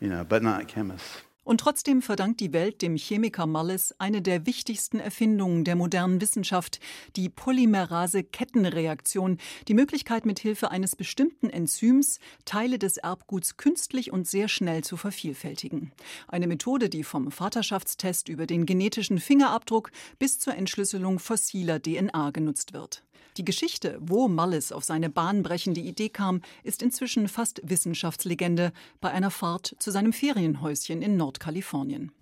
You 0.00 0.08
know, 0.08 0.24
but 0.24 0.42
not 0.42 0.66
chemists. 0.66 1.22
Und 1.50 1.58
trotzdem 1.58 2.00
verdankt 2.00 2.38
die 2.38 2.52
Welt 2.52 2.80
dem 2.80 2.94
Chemiker 2.94 3.44
Mullis 3.44 3.92
eine 3.98 4.22
der 4.22 4.46
wichtigsten 4.46 5.00
Erfindungen 5.00 5.64
der 5.64 5.74
modernen 5.74 6.20
Wissenschaft, 6.20 6.78
die 7.16 7.28
Polymerase-Kettenreaktion, 7.28 9.38
die 9.66 9.74
Möglichkeit, 9.74 10.26
mithilfe 10.26 10.70
eines 10.70 10.94
bestimmten 10.94 11.50
Enzyms 11.50 12.20
Teile 12.44 12.78
des 12.78 12.98
Erbguts 12.98 13.56
künstlich 13.56 14.12
und 14.12 14.28
sehr 14.28 14.46
schnell 14.46 14.84
zu 14.84 14.96
vervielfältigen. 14.96 15.90
Eine 16.28 16.46
Methode, 16.46 16.88
die 16.88 17.02
vom 17.02 17.32
Vaterschaftstest 17.32 18.28
über 18.28 18.46
den 18.46 18.64
genetischen 18.64 19.18
Fingerabdruck 19.18 19.90
bis 20.20 20.38
zur 20.38 20.54
Entschlüsselung 20.54 21.18
fossiler 21.18 21.82
DNA 21.82 22.30
genutzt 22.30 22.74
wird. 22.74 23.02
Die 23.36 23.44
Geschichte, 23.44 23.98
wo 24.00 24.28
Mullis 24.28 24.72
auf 24.72 24.84
seine 24.84 25.08
bahnbrechende 25.08 25.80
Idee 25.80 26.08
kam, 26.08 26.40
ist 26.62 26.82
inzwischen 26.82 27.28
fast 27.28 27.60
Wissenschaftslegende 27.64 28.72
bei 29.00 29.10
einer 29.10 29.30
Fahrt 29.30 29.76
zu 29.78 29.90
seinem 29.90 30.12
Ferienhäuschen 30.12 31.00
in 31.02 31.16
Nordkalifornien. 31.16 32.12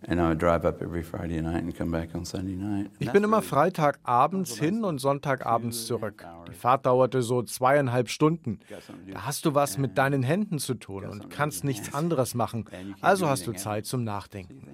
Ich 2.99 3.13
bin 3.13 3.25
immer 3.25 3.43
Freitagabends 3.43 4.59
hin 4.59 4.85
und 4.85 4.99
Sonntagabends 4.99 5.87
zurück. 5.87 6.27
Die 6.49 6.55
Fahrt 6.55 6.87
dauerte 6.87 7.23
so 7.23 7.43
zweieinhalb 7.43 8.09
Stunden. 8.11 8.61
Da 9.13 9.27
hast 9.27 9.45
du 9.45 9.55
was 9.55 9.79
mit 9.79 9.97
deinen 9.99 10.23
Händen 10.23 10.59
zu 10.59 10.75
tun 10.75 11.05
und 11.07 11.31
kannst 11.31 11.65
nichts 11.65 11.95
anderes 11.95 12.35
machen. 12.35 12.67
Also 13.01 13.29
hast 13.29 13.47
du 13.47 13.53
Zeit 13.53 13.87
zum 13.87 14.05
Nachdenken. 14.05 14.67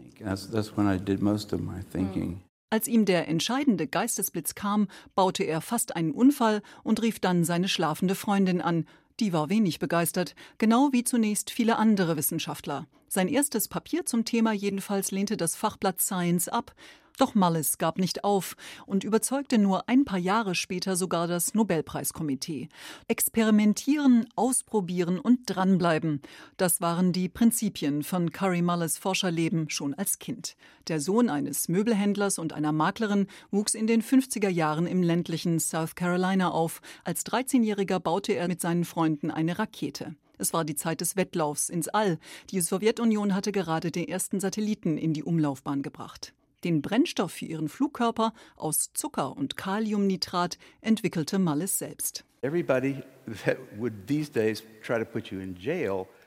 Als 2.71 2.89
ihm 2.89 3.05
der 3.05 3.29
entscheidende 3.29 3.87
Geistesblitz 3.87 4.55
kam, 4.55 4.89
baute 5.15 5.45
er 5.45 5.61
fast 5.61 5.95
einen 5.95 6.13
Unfall 6.13 6.63
und 6.83 7.03
rief 7.03 7.21
dann 7.21 7.45
seine 7.45 7.69
schlafende 7.69 8.15
Freundin 8.15 8.61
an. 8.61 8.87
Die 9.21 9.33
war 9.33 9.49
wenig 9.49 9.79
begeistert, 9.79 10.35
genau 10.59 10.91
wie 10.93 11.05
zunächst 11.05 11.51
viele 11.51 11.77
andere 11.77 12.17
Wissenschaftler. 12.17 12.87
Sein 13.07 13.29
erstes 13.29 13.69
Papier 13.69 14.05
zum 14.07 14.25
Thema 14.25 14.53
jedenfalls 14.53 15.13
lehnte 15.13 15.37
das 15.37 15.55
Fachblatt 15.55 16.01
Science 16.01 16.49
ab. 16.49 16.75
Doch 17.17 17.37
Mullis 17.37 17.79
gab 17.79 17.99
nicht 17.99 18.25
auf 18.25 18.57
und 18.87 19.05
überzeugte 19.05 19.59
nur 19.59 19.89
ein 19.89 20.05
paar 20.05 20.19
Jahre 20.19 20.57
später 20.57 20.97
sogar 20.97 21.29
das 21.29 21.55
Nobelpreiskomitee. 21.55 22.69
Experimentieren, 23.07 24.27
ausprobieren 24.35 25.21
und 25.21 25.41
dranbleiben. 25.47 26.21
Das 26.57 26.81
waren 26.81 27.13
die 27.13 27.29
Prinzipien 27.29 28.03
von 28.03 28.33
Curry 28.33 28.63
Mullis 28.63 28.99
Forscherleben 28.99 29.71
schon 29.71 29.95
als 29.95 30.19
Kind. 30.19 30.57
Der 30.89 31.01
Sohn 31.01 31.29
eines 31.31 31.69
Möbelhändlers 31.69 32.41
und 32.41 32.53
einer 32.53 32.73
Maklerin 32.73 33.29
wuchs 33.53 33.75
in 33.75 33.87
den 33.87 34.03
50er 34.03 34.49
Jahren 34.49 34.89
im 34.89 35.03
ländlichen 35.03 35.61
South 35.61 35.95
Carolina 35.95 36.51
auf. 36.51 36.81
Als 37.05 37.25
13-Jähriger 37.27 38.01
baute 38.01 38.33
er 38.33 38.49
mit 38.49 38.61
seinen 38.61 38.85
Freunden 38.85 39.31
eine 39.31 39.57
Rakete. 39.59 40.17
Es 40.37 40.53
war 40.53 40.65
die 40.65 40.75
Zeit 40.75 41.01
des 41.01 41.15
Wettlaufs 41.15 41.69
ins 41.69 41.87
All. 41.87 42.19
Die 42.51 42.61
Sowjetunion 42.61 43.35
hatte 43.35 43.53
gerade 43.53 43.93
den 43.93 44.09
ersten 44.09 44.41
Satelliten 44.41 44.99
in 44.99 45.13
die 45.13 45.23
Umlaufbahn 45.23 45.83
gebracht. 45.83 46.35
Den 46.65 46.81
Brennstoff 46.81 47.33
für 47.33 47.45
ihren 47.45 47.69
Flugkörper 47.69 48.33
aus 48.57 48.93
Zucker 48.95 49.37
und 49.37 49.59
Kaliumnitrat 49.59 50.59
entwickelte 50.81 51.39
Mullis 51.39 51.79
selbst. 51.79 52.25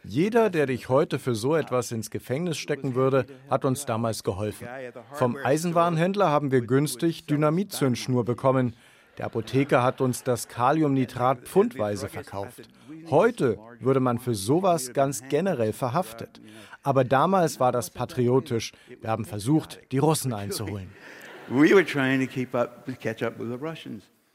Jeder, 0.03 0.49
der 0.49 0.65
dich 0.65 0.89
heute 0.89 1.19
für 1.19 1.35
so 1.35 1.55
etwas 1.55 1.91
ins 1.91 2.09
Gefängnis 2.11 2.57
stecken 2.57 2.95
würde, 2.95 3.25
hat 3.49 3.65
uns 3.65 3.85
damals 3.85 4.23
geholfen. 4.23 4.67
Vom 5.13 5.37
Eisenwarenhändler 5.43 6.29
haben 6.29 6.51
wir 6.51 6.61
günstig 6.61 7.25
Dynamitzündschnur 7.25 8.23
bekommen. 8.23 8.75
Der 9.17 9.25
Apotheker 9.25 9.81
hat 9.81 9.99
uns 9.99 10.23
das 10.23 10.47
Kaliumnitrat 10.47 11.47
pfundweise 11.47 12.07
verkauft. 12.07 12.61
Heute 13.09 13.57
würde 13.79 13.99
man 13.99 14.19
für 14.19 14.35
sowas 14.35 14.93
ganz 14.93 15.23
generell 15.27 15.73
verhaftet. 15.73 16.39
Aber 16.83 17.03
damals 17.03 17.59
war 17.59 17.71
das 17.71 17.89
patriotisch. 17.89 18.73
Wir 19.01 19.09
haben 19.09 19.25
versucht, 19.25 19.79
die 19.91 19.97
Russen 19.97 20.33
einzuholen. 20.33 20.89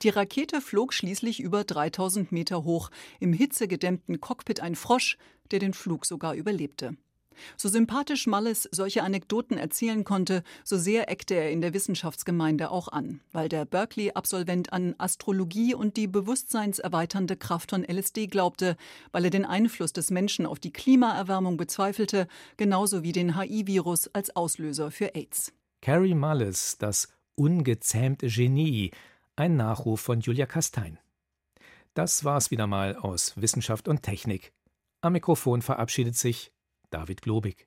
Die 0.03 0.09
Rakete 0.09 0.61
flog 0.61 0.92
schließlich 0.92 1.40
über 1.40 1.62
3000 1.62 2.33
Meter 2.33 2.64
hoch, 2.64 2.90
im 3.21 3.33
hitzegedämmten 3.33 4.21
Cockpit 4.21 4.61
ein 4.61 4.75
Frosch, 4.75 5.16
der 5.53 5.61
den 5.61 5.75
Flug 5.75 6.07
sogar 6.07 6.35
überlebte. 6.35 6.97
So 7.57 7.68
sympathisch 7.68 8.27
Malles 8.27 8.68
solche 8.73 9.03
Anekdoten 9.03 9.59
erzählen 9.59 10.05
konnte, 10.05 10.42
so 10.64 10.77
sehr 10.77 11.11
eckte 11.11 11.35
er 11.35 11.51
in 11.51 11.61
der 11.61 11.75
Wissenschaftsgemeinde 11.75 12.71
auch 12.71 12.88
an, 12.88 13.21
weil 13.33 13.49
der 13.49 13.64
Berkeley-Absolvent 13.64 14.73
an 14.73 14.95
Astrologie 14.99 15.75
und 15.75 15.97
die 15.97 16.07
bewusstseinserweiternde 16.07 17.37
Kraft 17.37 17.71
von 17.71 17.85
LSD 17.85 18.27
glaubte, 18.27 18.77
weil 19.12 19.25
er 19.25 19.31
den 19.31 19.45
Einfluss 19.45 19.92
des 19.92 20.11
Menschen 20.11 20.47
auf 20.47 20.59
die 20.59 20.73
Klimaerwärmung 20.73 21.57
bezweifelte, 21.57 22.29
genauso 22.57 23.03
wie 23.03 23.12
den 23.12 23.38
HIV-Virus 23.38 24.09
als 24.14 24.35
Auslöser 24.37 24.90
für 24.90 25.14
AIDS. 25.14 25.53
Carrie 25.81 26.14
Mullis, 26.14 26.79
das 26.79 27.09
ungezähmte 27.35 28.29
Genie, 28.29 28.92
ein 29.37 29.57
Nachruf 29.57 30.01
von 30.01 30.21
Julia 30.21 30.47
Kastein. 30.47 30.99
Das 31.95 32.25
war's 32.25 32.51
wieder 32.51 32.66
mal 32.66 32.97
aus 32.97 33.35
Wissenschaft 33.37 33.88
und 33.88 34.03
Technik. 34.03 34.53
Am 35.03 35.12
Mikrofon 35.12 35.62
verabschiedet 35.62 36.16
sich 36.16 36.53
David 36.93 37.23
Globig. 37.23 37.67